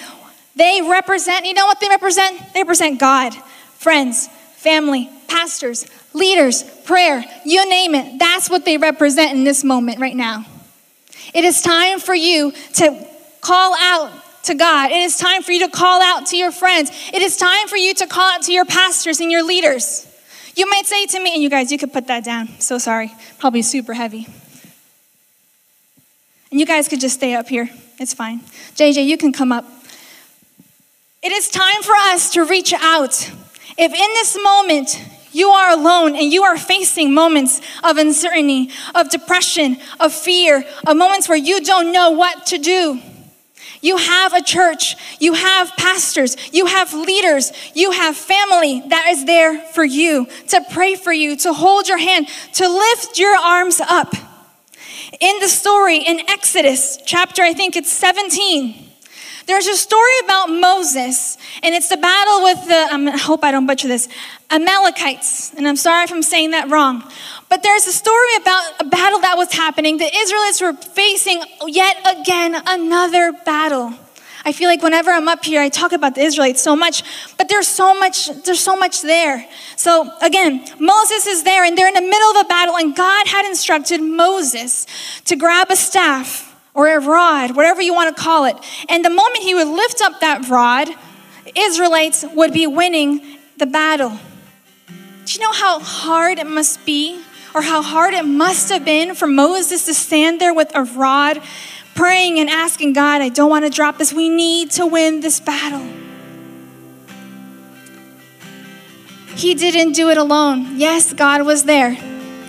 They 0.55 0.81
represent, 0.81 1.45
you 1.45 1.53
know 1.53 1.65
what 1.65 1.79
they 1.79 1.89
represent? 1.89 2.53
They 2.53 2.61
represent 2.61 2.99
God, 2.99 3.33
friends, 3.77 4.27
family, 4.57 5.09
pastors, 5.27 5.85
leaders, 6.13 6.63
prayer, 6.63 7.23
you 7.45 7.69
name 7.69 7.95
it. 7.95 8.19
That's 8.19 8.49
what 8.49 8.65
they 8.65 8.77
represent 8.77 9.37
in 9.37 9.43
this 9.43 9.63
moment 9.63 9.99
right 9.99 10.15
now. 10.15 10.45
It 11.33 11.45
is 11.45 11.61
time 11.61 11.99
for 11.99 12.15
you 12.15 12.51
to 12.73 13.07
call 13.41 13.75
out 13.79 14.11
to 14.43 14.55
God. 14.55 14.91
It 14.91 14.97
is 14.97 15.17
time 15.17 15.43
for 15.43 15.51
you 15.51 15.67
to 15.67 15.71
call 15.71 16.01
out 16.01 16.27
to 16.27 16.37
your 16.37 16.51
friends. 16.51 16.91
It 17.13 17.21
is 17.21 17.37
time 17.37 17.67
for 17.67 17.77
you 17.77 17.93
to 17.95 18.07
call 18.07 18.29
out 18.29 18.43
to 18.43 18.51
your 18.51 18.65
pastors 18.65 19.19
and 19.19 19.31
your 19.31 19.43
leaders. 19.43 20.07
You 20.59 20.69
might 20.69 20.85
say 20.85 21.05
to 21.05 21.23
me, 21.23 21.33
and 21.33 21.41
you 21.41 21.49
guys, 21.49 21.71
you 21.71 21.77
could 21.77 21.93
put 21.93 22.07
that 22.07 22.25
down. 22.25 22.49
So 22.59 22.77
sorry. 22.79 23.13
Probably 23.37 23.61
super 23.61 23.93
heavy. 23.93 24.27
And 26.51 26.59
you 26.59 26.65
guys 26.65 26.89
could 26.89 26.99
just 26.99 27.15
stay 27.15 27.33
up 27.33 27.47
here. 27.47 27.69
It's 27.97 28.13
fine. 28.13 28.41
JJ, 28.75 29.05
you 29.05 29.17
can 29.17 29.31
come 29.31 29.53
up. 29.53 29.63
It 31.23 31.31
is 31.31 31.47
time 31.47 31.81
for 31.81 31.93
us 31.95 32.33
to 32.33 32.43
reach 32.43 32.73
out. 32.73 33.31
If 33.77 33.93
in 33.93 34.13
this 34.15 34.37
moment 34.43 35.01
you 35.31 35.47
are 35.47 35.71
alone 35.71 36.17
and 36.17 36.29
you 36.29 36.43
are 36.43 36.57
facing 36.57 37.13
moments 37.13 37.61
of 37.81 37.95
uncertainty, 37.95 38.69
of 38.93 39.09
depression, 39.09 39.77
of 39.97 40.11
fear, 40.11 40.65
of 40.85 40.97
moments 40.97 41.29
where 41.29 41.37
you 41.37 41.63
don't 41.63 41.93
know 41.93 42.11
what 42.11 42.47
to 42.47 42.57
do, 42.57 43.01
you 43.81 43.97
have 43.97 44.33
a 44.33 44.41
church, 44.41 44.95
you 45.19 45.33
have 45.33 45.75
pastors, 45.77 46.35
you 46.53 46.65
have 46.65 46.93
leaders, 46.93 47.51
you 47.73 47.91
have 47.91 48.15
family 48.15 48.83
that 48.87 49.07
is 49.09 49.25
there 49.25 49.59
for 49.59 49.83
you, 49.83 50.27
to 50.49 50.61
pray 50.71 50.95
for 50.95 51.13
you, 51.13 51.35
to 51.37 51.53
hold 51.53 51.87
your 51.87 51.97
hand, 51.97 52.27
to 52.53 52.67
lift 52.67 53.19
your 53.19 53.35
arms 53.35 53.79
up. 53.79 54.13
In 55.19 55.39
the 55.39 55.47
story 55.47 55.97
in 55.97 56.19
Exodus, 56.29 56.97
chapter, 57.05 57.41
I 57.41 57.53
think 57.53 57.75
it's 57.75 57.91
17, 57.91 58.88
there's 59.49 59.65
a 59.65 59.75
story 59.75 60.13
about 60.23 60.51
Moses, 60.51 61.35
and 61.63 61.73
it's 61.73 61.89
the 61.89 61.97
battle 61.97 62.43
with 62.43 62.67
the, 62.67 62.93
um, 62.93 63.07
I 63.07 63.17
hope 63.17 63.43
I 63.43 63.49
don't 63.49 63.65
butcher 63.65 63.87
this, 63.87 64.07
Amalekites. 64.51 65.55
And 65.55 65.67
I'm 65.67 65.75
sorry 65.75 66.03
if 66.03 66.11
I'm 66.11 66.21
saying 66.21 66.51
that 66.51 66.69
wrong. 66.69 67.03
But 67.49 67.63
there's 67.63 67.87
a 67.87 67.91
story 67.91 68.35
about 68.39 68.63
a 68.79 68.85
battle 68.85 69.19
that 69.21 69.37
was 69.37 69.51
happening. 69.51 69.97
The 69.97 70.15
Israelites 70.15 70.61
were 70.61 70.73
facing 70.73 71.41
yet 71.65 71.97
again 72.05 72.61
another 72.67 73.31
battle. 73.43 73.91
I 74.45 74.51
feel 74.51 74.69
like 74.69 74.83
whenever 74.83 75.09
I'm 75.09 75.27
up 75.27 75.43
here, 75.43 75.61
I 75.61 75.69
talk 75.69 75.93
about 75.93 76.13
the 76.13 76.21
Israelites 76.21 76.61
so 76.61 76.75
much, 76.75 77.01
but 77.37 77.49
there's 77.49 77.67
so 77.67 77.99
much, 77.99 78.27
there's 78.43 78.59
so 78.59 78.75
much 78.75 79.01
there. 79.01 79.47
So 79.75 80.11
again, 80.21 80.63
Moses 80.79 81.25
is 81.25 81.43
there 81.43 81.65
and 81.65 81.75
they're 81.75 81.87
in 81.87 81.95
the 81.95 82.01
middle 82.01 82.29
of 82.37 82.45
a 82.45 82.47
battle, 82.47 82.77
and 82.77 82.95
God 82.95 83.27
had 83.27 83.47
instructed 83.47 83.99
Moses 83.99 84.85
to 85.25 85.35
grab 85.35 85.71
a 85.71 85.75
staff 85.75 86.48
or 86.73 86.87
a 86.87 86.99
rod, 86.99 87.55
whatever 87.55 87.81
you 87.81 87.93
want 87.93 88.15
to 88.15 88.21
call 88.21 88.45
it. 88.45 88.55
And 88.87 89.03
the 89.03 89.09
moment 89.09 89.39
he 89.39 89.53
would 89.53 89.67
lift 89.67 90.01
up 90.01 90.19
that 90.21 90.47
rod, 90.47 90.89
Israelites 91.55 92.23
would 92.33 92.53
be 92.53 92.67
winning 92.67 93.37
the 93.57 93.65
battle. 93.65 94.17
Do 95.25 95.33
you 95.33 95.39
know 95.41 95.51
how 95.51 95.79
hard 95.79 96.39
it 96.39 96.47
must 96.47 96.85
be, 96.85 97.21
or 97.53 97.61
how 97.61 97.81
hard 97.81 98.13
it 98.13 98.25
must 98.25 98.69
have 98.69 98.85
been 98.85 99.15
for 99.15 99.27
Moses 99.27 99.85
to 99.85 99.93
stand 99.93 100.39
there 100.39 100.53
with 100.53 100.71
a 100.75 100.83
rod, 100.83 101.41
praying 101.95 102.39
and 102.39 102.49
asking 102.49 102.93
God, 102.93 103.21
I 103.21 103.29
don't 103.29 103.49
want 103.49 103.65
to 103.65 103.71
drop 103.71 103.97
this. 103.97 104.13
We 104.13 104.29
need 104.29 104.71
to 104.71 104.85
win 104.85 105.19
this 105.19 105.39
battle. 105.39 105.85
He 109.35 109.53
didn't 109.53 109.93
do 109.93 110.09
it 110.09 110.17
alone. 110.17 110.77
Yes, 110.77 111.13
God 111.13 111.43
was 111.43 111.63
there. 111.63 111.97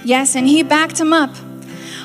Yes, 0.04 0.35
and 0.35 0.46
he 0.46 0.62
backed 0.62 0.98
him 1.00 1.12
up. 1.12 1.35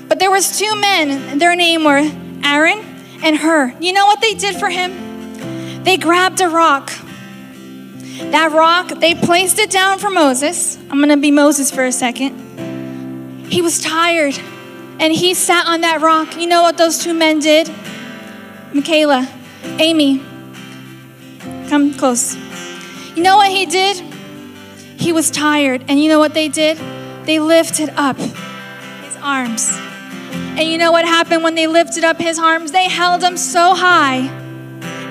But 0.08 0.20
there 0.20 0.32
was 0.32 0.58
two 0.58 0.76
men, 0.80 1.40
their 1.40 1.56
name 1.56 1.84
were 1.84 2.10
Aaron 2.44 2.80
and 3.24 3.38
Hur. 3.38 3.74
You 3.80 3.94
know 3.94 4.06
what 4.06 4.22
they 4.22 4.34
did 4.34 4.56
for 4.56 4.70
him? 4.70 5.84
They 5.84 5.98
grabbed 5.98 6.42
a 6.42 6.50
rock. 6.50 6.92
That 8.18 8.52
rock, 8.52 9.00
they 9.00 9.14
placed 9.14 9.60
it 9.60 9.70
down 9.70 10.00
for 10.00 10.10
Moses. 10.10 10.78
I'm 10.90 10.98
going 10.98 11.10
to 11.10 11.18
be 11.18 11.32
Moses 11.32 11.72
for 11.72 11.84
a 11.84 11.92
second. 11.92 13.50
He 13.50 13.62
was 13.62 13.80
tired 13.80 14.38
and 15.00 15.14
he 15.14 15.34
sat 15.34 15.68
on 15.68 15.82
that 15.82 16.02
rock. 16.02 16.38
You 16.38 16.48
know 16.48 16.62
what 16.62 16.78
those 16.78 16.98
two 16.98 17.14
men 17.14 17.40
did? 17.40 17.70
Michaela, 18.74 19.28
Amy, 19.80 20.24
come 21.70 21.94
close. 21.94 22.36
You 23.16 23.24
know 23.24 23.38
what 23.38 23.50
he 23.50 23.66
did? 23.66 23.98
He 24.98 25.12
was 25.14 25.30
tired. 25.30 25.84
And 25.88 26.02
you 26.02 26.10
know 26.10 26.20
what 26.20 26.34
they 26.34 26.48
did? 26.48 26.78
They 27.26 27.40
lifted 27.40 27.90
up 27.96 28.18
his 28.18 29.16
arms. 29.22 29.85
And 30.58 30.70
you 30.70 30.78
know 30.78 30.94
what 30.94 31.04
happened 31.04 31.44
when 31.44 31.56
they 31.56 31.68
lifted 31.68 32.06
up 32.06 32.18
his 32.18 32.40
arms? 32.40 32.72
They 32.72 32.88
held 32.88 33.22
him 33.22 33.36
so 33.36 33.76
high 33.76 34.30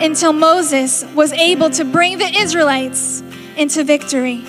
until 0.01 0.33
Moses 0.33 1.05
was 1.15 1.33
able 1.33 1.69
to 1.69 1.85
bring 1.85 2.17
the 2.17 2.25
Israelites 2.25 3.23
into 3.55 3.85
victory. 3.85 4.43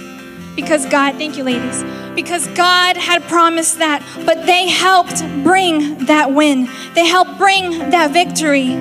Because 0.55 0.85
God, 0.85 1.15
thank 1.15 1.35
you, 1.35 1.43
ladies, 1.43 1.83
because 2.15 2.47
God 2.55 2.95
had 2.95 3.23
promised 3.23 3.79
that, 3.79 4.07
but 4.25 4.45
they 4.45 4.69
helped 4.69 5.19
bring 5.43 6.05
that 6.05 6.31
win. 6.31 6.69
They 6.93 7.05
helped 7.05 7.37
bring 7.37 7.71
that 7.89 8.11
victory. 8.11 8.71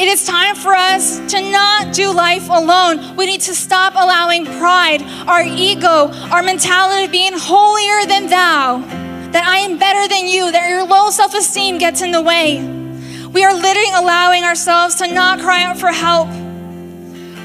It 0.00 0.08
is 0.08 0.26
time 0.26 0.56
for 0.56 0.74
us 0.74 1.20
to 1.30 1.48
not 1.48 1.94
do 1.94 2.12
life 2.12 2.48
alone. 2.48 3.14
We 3.14 3.26
need 3.26 3.42
to 3.42 3.54
stop 3.54 3.94
allowing 3.94 4.46
pride, 4.46 5.02
our 5.28 5.44
ego, 5.44 6.10
our 6.32 6.42
mentality 6.42 7.04
of 7.04 7.12
being 7.12 7.34
holier 7.36 8.04
than 8.06 8.26
thou 8.26 9.09
that 9.32 9.44
I 9.44 9.58
am 9.58 9.78
better 9.78 10.08
than 10.08 10.26
you, 10.26 10.50
that 10.50 10.68
your 10.68 10.84
low 10.84 11.10
self 11.10 11.34
esteem 11.34 11.78
gets 11.78 12.02
in 12.02 12.10
the 12.10 12.22
way. 12.22 12.60
We 13.32 13.44
are 13.44 13.54
literally 13.54 13.92
allowing 13.94 14.42
ourselves 14.42 14.96
to 14.96 15.12
not 15.12 15.38
cry 15.38 15.62
out 15.62 15.78
for 15.78 15.88
help 15.88 16.28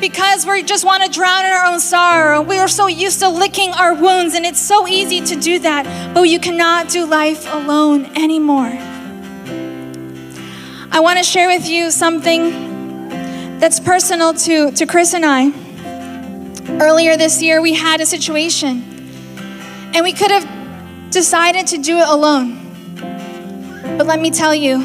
because 0.02 0.46
we 0.46 0.64
just 0.64 0.84
want 0.84 1.04
to 1.04 1.10
drown 1.10 1.46
in 1.46 1.52
our 1.52 1.66
own 1.66 1.80
sorrow. 1.80 2.42
We 2.42 2.58
are 2.58 2.68
so 2.68 2.88
used 2.88 3.20
to 3.20 3.30
licking 3.30 3.72
our 3.72 3.94
wounds, 3.94 4.34
and 4.34 4.46
it's 4.46 4.60
so 4.60 4.88
easy 4.88 5.22
to 5.22 5.36
do 5.36 5.60
that, 5.60 6.14
but 6.14 6.24
you 6.24 6.40
cannot 6.40 6.90
do 6.90 7.06
life 7.06 7.52
alone 7.54 8.06
anymore. 8.16 8.72
I 10.92 11.00
want 11.02 11.18
to 11.20 11.24
share 11.24 11.48
with 11.48 11.68
you 11.68 11.92
something 11.92 13.60
that's 13.60 13.80
personal 13.80 14.34
to, 14.34 14.72
to 14.72 14.86
Chris 14.86 15.14
and 15.14 15.26
I. 15.26 15.52
Earlier 16.82 17.16
this 17.16 17.42
year, 17.42 17.62
we 17.62 17.74
had 17.74 18.02
a 18.02 18.06
situation, 18.06 18.84
and 19.94 20.04
we 20.04 20.14
could 20.14 20.32
have 20.32 20.55
decided 21.10 21.68
to 21.68 21.78
do 21.78 21.98
it 21.98 22.08
alone. 22.08 22.62
But 23.98 24.08
let 24.08 24.20
me 24.20 24.32
tell 24.32 24.54
you, 24.54 24.80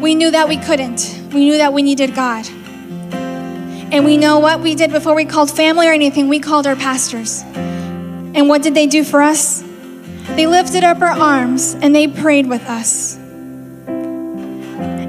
we 0.00 0.14
knew 0.14 0.30
that 0.30 0.48
we 0.48 0.56
couldn't. 0.56 1.30
We 1.32 1.44
knew 1.44 1.58
that 1.58 1.72
we 1.72 1.82
needed 1.82 2.14
God. 2.14 2.46
And 3.92 4.04
we 4.04 4.16
know 4.16 4.38
what 4.38 4.60
we 4.60 4.74
did 4.74 4.90
before 4.90 5.14
we 5.14 5.24
called 5.24 5.50
family 5.50 5.86
or 5.86 5.92
anything, 5.92 6.28
we 6.28 6.40
called 6.40 6.66
our 6.66 6.76
pastors. 6.76 7.42
And 7.42 8.48
what 8.48 8.62
did 8.62 8.74
they 8.74 8.86
do 8.86 9.04
for 9.04 9.22
us? 9.22 9.62
They 10.34 10.46
lifted 10.46 10.82
up 10.82 11.00
our 11.00 11.10
arms 11.10 11.74
and 11.74 11.94
they 11.94 12.08
prayed 12.08 12.46
with 12.46 12.62
us. 12.62 13.16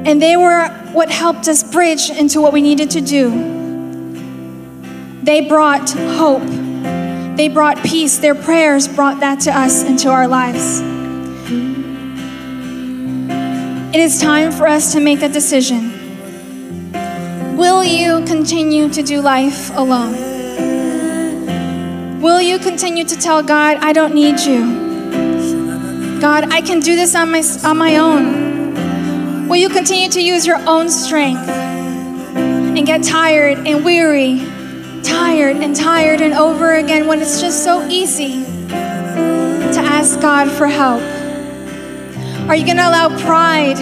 And 0.05 0.21
they 0.21 0.35
were 0.35 0.67
what 0.91 1.09
helped 1.09 1.47
us 1.47 1.63
bridge 1.63 2.09
into 2.09 2.41
what 2.41 2.51
we 2.53 2.61
needed 2.61 2.91
to 2.91 3.01
do. 3.01 3.31
They 5.23 5.47
brought 5.47 5.89
hope 5.89 6.43
they 7.35 7.47
brought 7.47 7.77
peace. 7.83 8.17
Their 8.19 8.35
prayers 8.35 8.87
brought 8.87 9.19
that 9.21 9.41
to 9.41 9.51
us 9.51 9.83
into 9.83 10.09
our 10.09 10.27
lives. 10.27 10.81
It 13.93 13.99
is 13.99 14.19
time 14.19 14.51
for 14.51 14.67
us 14.67 14.93
to 14.93 14.99
make 14.99 15.21
a 15.21 15.29
decision. 15.29 15.91
Will 17.57 17.83
you 17.83 18.25
continue 18.25 18.89
to 18.89 19.03
do 19.03 19.21
life 19.21 19.69
alone? 19.75 20.33
Will 22.21 22.41
you 22.41 22.57
continue 22.57 23.03
to 23.03 23.15
tell 23.15 23.43
God, 23.43 23.77
I 23.77 23.93
don't 23.93 24.13
need 24.15 24.39
you? 24.39 24.83
God, 26.19 26.51
I 26.51 26.61
can 26.61 26.79
do 26.79 26.95
this 26.95 27.15
on 27.15 27.31
my, 27.31 27.43
on 27.65 27.77
my 27.77 27.97
own. 27.97 29.47
Will 29.47 29.57
you 29.57 29.69
continue 29.69 30.09
to 30.09 30.21
use 30.21 30.45
your 30.47 30.59
own 30.67 30.89
strength 30.89 31.47
and 31.47 32.85
get 32.85 33.03
tired 33.03 33.67
and 33.67 33.83
weary 33.83 34.39
tired 35.03 35.57
and 35.57 35.75
tired 35.75 36.21
and 36.21 36.33
over 36.33 36.75
again 36.75 37.07
when 37.07 37.21
it's 37.21 37.41
just 37.41 37.63
so 37.63 37.85
easy 37.87 38.43
to 38.43 39.79
ask 39.79 40.19
God 40.21 40.49
for 40.49 40.67
help? 40.67 41.01
Are 42.49 42.55
you 42.55 42.65
going 42.65 42.77
to 42.77 42.87
allow 42.87 43.09
pride 43.19 43.77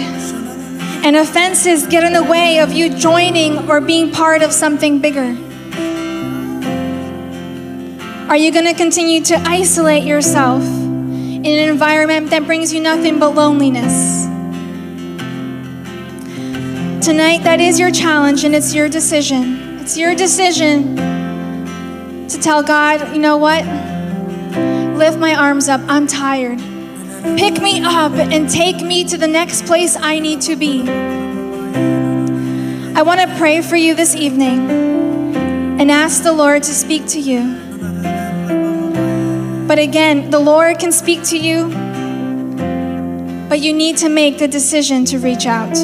and 1.04 1.16
offenses 1.16 1.86
get 1.86 2.04
in 2.04 2.12
the 2.12 2.22
way 2.22 2.60
of 2.60 2.72
you 2.72 2.88
joining 2.90 3.70
or 3.70 3.80
being 3.80 4.10
part 4.10 4.42
of 4.42 4.52
something 4.52 5.00
bigger? 5.00 5.36
Are 8.28 8.36
you 8.36 8.52
going 8.52 8.66
to 8.66 8.74
continue 8.74 9.20
to 9.22 9.36
isolate 9.46 10.04
yourself 10.04 10.62
in 10.62 11.44
an 11.44 11.68
environment 11.68 12.30
that 12.30 12.46
brings 12.46 12.72
you 12.72 12.80
nothing 12.80 13.18
but 13.18 13.34
loneliness? 13.34 14.26
Tonight, 17.04 17.42
that 17.42 17.60
is 17.60 17.80
your 17.80 17.90
challenge 17.90 18.44
and 18.44 18.54
it's 18.54 18.72
your 18.72 18.88
decision. 18.88 19.80
It's 19.80 19.98
your 19.98 20.14
decision 20.14 21.11
to 22.32 22.40
tell 22.40 22.62
God, 22.62 23.14
you 23.14 23.20
know 23.20 23.36
what? 23.36 23.64
Lift 24.96 25.18
my 25.18 25.34
arms 25.34 25.68
up. 25.68 25.80
I'm 25.88 26.06
tired. 26.06 26.58
Pick 27.38 27.62
me 27.62 27.82
up 27.82 28.12
and 28.12 28.48
take 28.48 28.80
me 28.80 29.04
to 29.04 29.16
the 29.16 29.28
next 29.28 29.66
place 29.66 29.96
I 29.96 30.18
need 30.18 30.40
to 30.42 30.56
be. 30.56 30.88
I 32.94 33.02
want 33.02 33.20
to 33.20 33.36
pray 33.36 33.62
for 33.62 33.76
you 33.76 33.94
this 33.94 34.14
evening 34.14 34.70
and 35.80 35.90
ask 35.90 36.22
the 36.22 36.32
Lord 36.32 36.62
to 36.64 36.74
speak 36.74 37.06
to 37.08 37.20
you. 37.20 37.58
But 39.66 39.78
again, 39.78 40.30
the 40.30 40.38
Lord 40.38 40.78
can 40.78 40.92
speak 40.92 41.22
to 41.24 41.38
you, 41.38 41.68
but 43.48 43.60
you 43.60 43.72
need 43.72 43.98
to 43.98 44.08
make 44.08 44.38
the 44.38 44.48
decision 44.48 45.04
to 45.06 45.18
reach 45.18 45.46
out. 45.46 45.74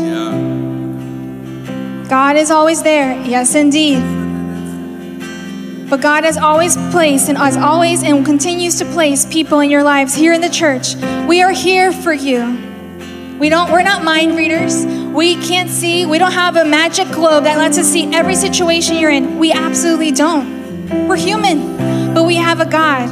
God 2.09 2.37
is 2.37 2.51
always 2.51 2.83
there. 2.83 3.21
Yes, 3.25 3.55
indeed. 3.55 4.18
But 5.89 6.03
God 6.03 6.25
has 6.25 6.37
always 6.37 6.77
placed 6.91 7.31
and 7.31 7.39
has 7.39 7.57
always 7.57 8.03
and 8.03 8.25
continues 8.25 8.79
to 8.79 8.85
place 8.85 9.25
people 9.25 9.61
in 9.61 9.71
your 9.71 9.83
lives 9.83 10.15
here 10.15 10.35
in 10.35 10.43
the 10.43 10.51
church. 10.51 10.95
We 11.27 11.43
are 11.43 11.51
here 11.51 11.93
for 11.93 12.13
you. 12.13 12.67
We 13.39 13.49
don't 13.49 13.73
we're 13.73 13.83
not 13.83 14.05
mind 14.05 14.37
readers. 14.37 14.85
We 14.85 15.37
can't 15.37 15.71
see. 15.71 16.05
We 16.05 16.19
don't 16.19 16.33
have 16.33 16.57
a 16.57 16.65
magic 16.65 17.09
globe 17.11 17.45
that 17.45 17.57
lets 17.57 17.79
us 17.79 17.87
see 17.87 18.13
every 18.15 18.35
situation 18.35 18.97
you're 18.97 19.11
in. 19.11 19.39
We 19.39 19.53
absolutely 19.53 20.11
don't. 20.11 21.09
We're 21.09 21.17
human, 21.17 22.13
but 22.13 22.25
we 22.25 22.37
have 22.37 22.61
a 22.61 22.67
God. 22.67 23.09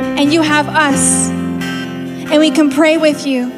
And 0.00 0.32
you 0.32 0.40
have 0.40 0.68
us. 0.68 1.28
And 1.28 2.38
we 2.38 2.50
can 2.50 2.70
pray 2.70 2.96
with 2.96 3.26
you. 3.26 3.50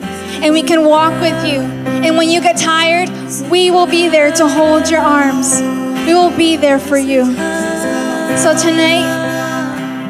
And 0.42 0.52
we 0.52 0.62
can 0.62 0.84
walk 0.84 1.12
with 1.20 1.46
you. 1.46 1.60
And 1.60 2.16
when 2.16 2.28
you 2.28 2.40
get 2.40 2.56
tired, 2.56 3.08
we 3.50 3.70
will 3.70 3.86
be 3.86 4.08
there 4.08 4.32
to 4.32 4.48
hold 4.48 4.90
your 4.90 5.00
arms. 5.00 5.87
We 6.06 6.14
will 6.14 6.36
be 6.36 6.56
there 6.56 6.78
for 6.78 6.96
you. 6.96 7.24
So 7.24 8.56
tonight, 8.56 9.04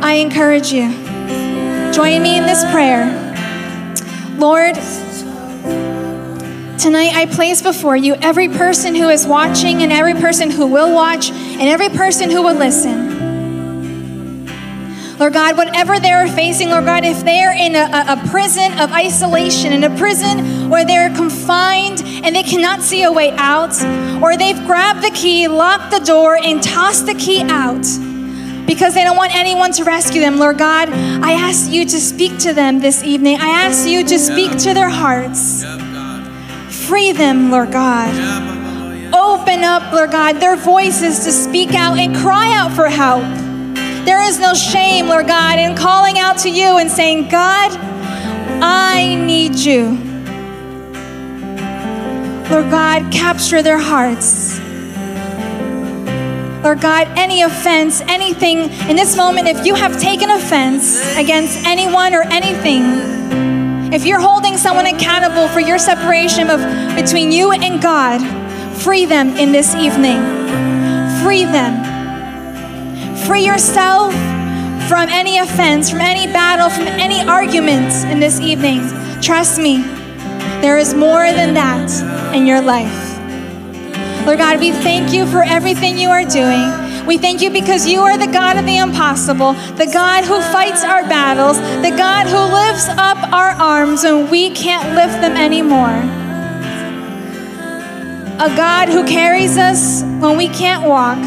I 0.03 0.15
encourage 0.15 0.73
you. 0.73 0.91
Join 1.93 2.23
me 2.23 2.39
in 2.39 2.47
this 2.47 2.63
prayer. 2.71 3.07
Lord, 4.37 4.75
tonight 6.79 7.15
I 7.15 7.27
place 7.31 7.61
before 7.61 7.97
you 7.97 8.15
every 8.15 8.49
person 8.49 8.95
who 8.95 9.09
is 9.09 9.27
watching 9.27 9.83
and 9.83 9.93
every 9.93 10.15
person 10.15 10.51
who 10.51 10.67
will 10.67 10.95
watch 10.95 11.31
and 11.31 11.63
every 11.63 11.89
person 11.89 12.31
who 12.31 12.43
will 12.43 12.55
listen. 12.55 13.08
Lord 15.19 15.33
God, 15.33 15.57
whatever 15.57 15.99
they're 15.99 16.29
facing, 16.29 16.71
Lord 16.71 16.85
God, 16.85 17.05
if 17.05 17.25
they're 17.25 17.53
in 17.53 17.75
a, 17.75 17.89
a, 18.09 18.29
prison 18.29 18.79
of 18.79 18.93
isolation, 18.93 19.73
in 19.73 19.83
a 19.83 19.97
prison 19.97 20.71
where 20.71 20.85
they're 20.85 21.13
confined 21.15 22.03
and 22.05 22.37
they 22.37 22.45
cannot 22.45 22.83
see 22.83 23.03
a 23.03 23.11
way 23.11 23.33
out, 23.33 23.75
or 24.23 24.37
they've 24.37 24.65
grabbed 24.65 25.03
the 25.03 25.11
key, 25.11 25.49
locked 25.49 25.91
the 25.91 25.99
door, 25.99 26.37
and 26.37 26.63
tossed 26.63 27.07
the 27.07 27.15
key 27.15 27.43
out 27.43 27.85
because 28.65 28.95
they 28.95 29.03
don't 29.03 29.17
want 29.17 29.35
anyone 29.35 29.73
to 29.73 29.83
rescue 29.83 30.21
them, 30.21 30.39
Lord 30.39 30.59
God, 30.59 30.91
I 30.91 31.33
ask 31.33 31.69
you 31.69 31.85
to 31.87 31.99
speak 31.99 32.39
to 32.41 32.53
them 32.53 32.79
this 32.79 33.03
evening. 33.03 33.41
I 33.41 33.49
ask 33.49 33.89
you 33.89 34.05
to 34.05 34.19
speak 34.19 34.57
to 34.59 34.75
their 34.75 34.91
hearts. 34.91 35.65
Free 36.87 37.13
them, 37.13 37.51
Lord 37.51 37.73
God. 37.73 38.15
Open 39.13 39.65
up, 39.65 39.93
Lord 39.93 40.13
God, 40.13 40.37
their 40.37 40.57
voices 40.57 41.25
to 41.25 41.33
speak 41.33 41.75
out 41.75 41.99
and 41.99 42.15
cry 42.15 42.53
out 42.53 42.73
for 42.73 42.89
help. 42.89 43.48
There 44.05 44.23
is 44.23 44.39
no 44.39 44.55
shame, 44.55 45.09
Lord 45.09 45.27
God, 45.27 45.59
in 45.59 45.77
calling 45.77 46.19
out 46.19 46.39
to 46.39 46.51
you 46.51 46.79
and 46.79 46.91
saying, 46.91 47.29
God, 47.29 47.77
I 48.61 49.15
need 49.15 49.55
you. 49.55 49.91
Lord 52.51 52.71
God, 52.71 53.13
capture 53.13 53.63
their 53.63 53.79
hearts. 53.79 54.59
Lord 56.65 56.81
God, 56.81 57.07
any 57.17 57.43
offense, 57.43 58.01
anything 58.03 58.71
in 58.89 58.97
this 58.97 59.17
moment, 59.17 59.49
if 59.49 59.65
you 59.65 59.75
have 59.75 60.01
taken 60.01 60.31
offense 60.31 61.17
against 61.17 61.59
anyone 61.65 62.15
or 62.15 62.23
anything, 62.23 63.93
if 63.93 64.05
you're 64.05 64.21
holding 64.21 64.57
someone 64.57 64.87
accountable 64.87 65.49
for 65.49 65.61
your 65.61 65.79
separation 65.79 66.51
of 66.51 66.61
between 66.97 67.33
you 67.33 67.53
and 67.53 67.81
God, 67.81 68.19
free 68.79 69.07
them 69.07 69.29
in 69.37 69.53
this 69.53 69.75
evening. 69.75 70.19
Free 71.23 71.45
them. 71.45 71.88
Free 73.29 73.45
yourself 73.45 74.15
from 74.89 75.11
any 75.11 75.37
offense, 75.37 75.91
from 75.91 76.01
any 76.01 76.27
battle, 76.33 76.71
from 76.71 76.87
any 76.87 77.21
arguments 77.29 78.05
in 78.05 78.21
this 78.21 78.41
evening. 78.41 78.81
Trust 79.21 79.61
me, 79.61 79.83
there 80.63 80.79
is 80.79 80.95
more 80.95 81.31
than 81.31 81.53
that 81.53 82.35
in 82.35 82.47
your 82.47 82.63
life. 82.63 83.19
Lord 84.25 84.39
God, 84.39 84.59
we 84.61 84.73
thank 84.73 85.13
you 85.13 85.27
for 85.27 85.43
everything 85.43 85.99
you 85.99 86.09
are 86.09 86.25
doing. 86.25 87.07
We 87.07 87.19
thank 87.19 87.43
you 87.43 87.51
because 87.51 87.87
you 87.87 88.01
are 88.01 88.17
the 88.17 88.33
God 88.33 88.57
of 88.57 88.65
the 88.65 88.79
impossible, 88.79 89.53
the 89.77 89.91
God 89.93 90.25
who 90.25 90.41
fights 90.41 90.83
our 90.83 91.03
battles, 91.03 91.59
the 91.83 91.95
God 91.95 92.27
who 92.29 92.41
lifts 92.41 92.89
up 92.89 93.31
our 93.31 93.51
arms 93.51 94.05
when 94.05 94.31
we 94.31 94.49
can't 94.55 94.95
lift 94.95 95.21
them 95.21 95.37
anymore. 95.37 96.01
A 98.41 98.49
God 98.57 98.89
who 98.89 99.05
carries 99.07 99.59
us 99.59 100.03
when 100.03 100.39
we 100.39 100.49
can't 100.49 100.89
walk 100.89 101.19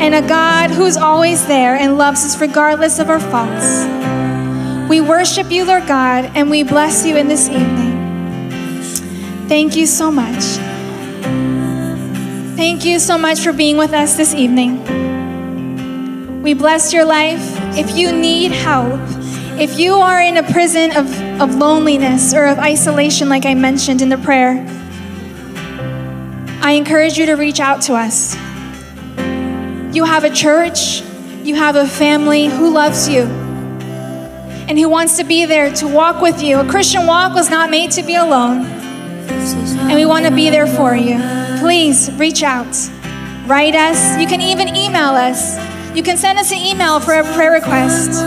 and 0.00 0.14
a 0.14 0.26
God 0.26 0.70
who's 0.70 0.96
always 0.96 1.46
there 1.46 1.74
and 1.74 1.98
loves 1.98 2.24
us 2.24 2.40
regardless 2.40 2.98
of 2.98 3.08
our 3.08 3.20
faults. 3.20 3.86
We 4.88 5.00
worship 5.00 5.50
you, 5.50 5.64
Lord 5.64 5.86
God, 5.86 6.30
and 6.34 6.50
we 6.50 6.62
bless 6.62 7.04
you 7.04 7.16
in 7.16 7.28
this 7.28 7.48
evening. 7.48 7.94
Thank 9.48 9.74
you 9.76 9.86
so 9.86 10.10
much. 10.10 10.44
Thank 12.56 12.84
you 12.84 12.98
so 12.98 13.18
much 13.18 13.40
for 13.40 13.52
being 13.52 13.76
with 13.76 13.92
us 13.92 14.16
this 14.16 14.34
evening. 14.34 14.82
We 16.42 16.54
bless 16.54 16.92
your 16.92 17.04
life. 17.04 17.40
If 17.76 17.96
you 17.96 18.12
need 18.12 18.52
help, 18.52 19.00
if 19.58 19.78
you 19.78 19.94
are 19.94 20.20
in 20.20 20.36
a 20.36 20.42
prison 20.52 20.96
of, 20.96 21.06
of 21.40 21.54
loneliness 21.54 22.34
or 22.34 22.46
of 22.46 22.58
isolation, 22.58 23.28
like 23.28 23.46
I 23.46 23.54
mentioned 23.54 24.02
in 24.02 24.08
the 24.08 24.18
prayer, 24.18 24.64
I 26.62 26.72
encourage 26.72 27.16
you 27.16 27.26
to 27.26 27.34
reach 27.34 27.58
out 27.58 27.82
to 27.82 27.94
us. 27.94 28.36
You 29.96 30.04
have 30.04 30.24
a 30.24 30.30
church, 30.30 31.00
you 31.42 31.54
have 31.54 31.74
a 31.74 31.86
family 31.86 32.48
who 32.48 32.68
loves 32.68 33.08
you 33.08 33.22
and 33.22 34.78
who 34.78 34.90
wants 34.90 35.16
to 35.16 35.24
be 35.24 35.46
there 35.46 35.72
to 35.76 35.88
walk 35.88 36.20
with 36.20 36.42
you. 36.42 36.60
A 36.60 36.68
Christian 36.68 37.06
walk 37.06 37.32
was 37.32 37.48
not 37.48 37.70
made 37.70 37.92
to 37.92 38.02
be 38.02 38.14
alone, 38.14 38.66
and 38.66 39.94
we 39.94 40.04
want 40.04 40.26
to 40.26 40.30
be 40.30 40.50
there 40.50 40.66
for 40.66 40.94
you. 40.94 41.18
Please 41.60 42.12
reach 42.16 42.42
out, 42.42 42.76
write 43.46 43.74
us. 43.74 44.20
You 44.20 44.26
can 44.26 44.42
even 44.42 44.76
email 44.76 45.14
us. 45.14 45.56
You 45.96 46.02
can 46.02 46.18
send 46.18 46.38
us 46.38 46.52
an 46.52 46.58
email 46.58 47.00
for 47.00 47.14
a 47.14 47.24
prayer 47.32 47.52
request 47.52 48.22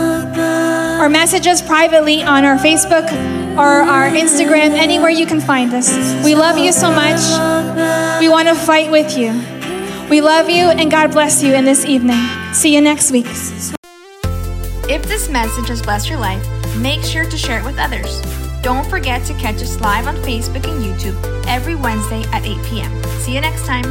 or 1.00 1.08
message 1.08 1.46
us 1.46 1.62
privately 1.62 2.24
on 2.24 2.44
our 2.44 2.56
Facebook 2.56 3.08
or 3.56 3.82
our 3.82 4.10
Instagram, 4.10 4.70
anywhere 4.70 5.10
you 5.10 5.24
can 5.24 5.40
find 5.40 5.72
us. 5.72 5.88
We 6.24 6.34
love 6.34 6.58
you 6.58 6.72
so 6.72 6.90
much. 6.90 7.20
We 8.18 8.28
want 8.28 8.48
to 8.48 8.56
fight 8.56 8.90
with 8.90 9.16
you. 9.16 9.59
We 10.10 10.20
love 10.20 10.50
you 10.50 10.70
and 10.70 10.90
God 10.90 11.12
bless 11.12 11.40
you 11.40 11.54
in 11.54 11.64
this 11.64 11.84
evening. 11.84 12.18
See 12.52 12.74
you 12.74 12.80
next 12.80 13.12
week. 13.12 13.26
If 14.88 15.04
this 15.04 15.28
message 15.28 15.68
has 15.68 15.80
blessed 15.80 16.10
your 16.10 16.18
life, 16.18 16.44
make 16.76 17.02
sure 17.04 17.24
to 17.24 17.38
share 17.38 17.60
it 17.60 17.64
with 17.64 17.78
others. 17.78 18.20
Don't 18.60 18.84
forget 18.90 19.24
to 19.26 19.34
catch 19.34 19.62
us 19.62 19.80
live 19.80 20.08
on 20.08 20.16
Facebook 20.16 20.66
and 20.68 20.82
YouTube 20.82 21.46
every 21.46 21.76
Wednesday 21.76 22.24
at 22.32 22.44
8 22.44 22.58
p.m. 22.66 23.04
See 23.20 23.34
you 23.34 23.40
next 23.40 23.64
time. 23.66 23.84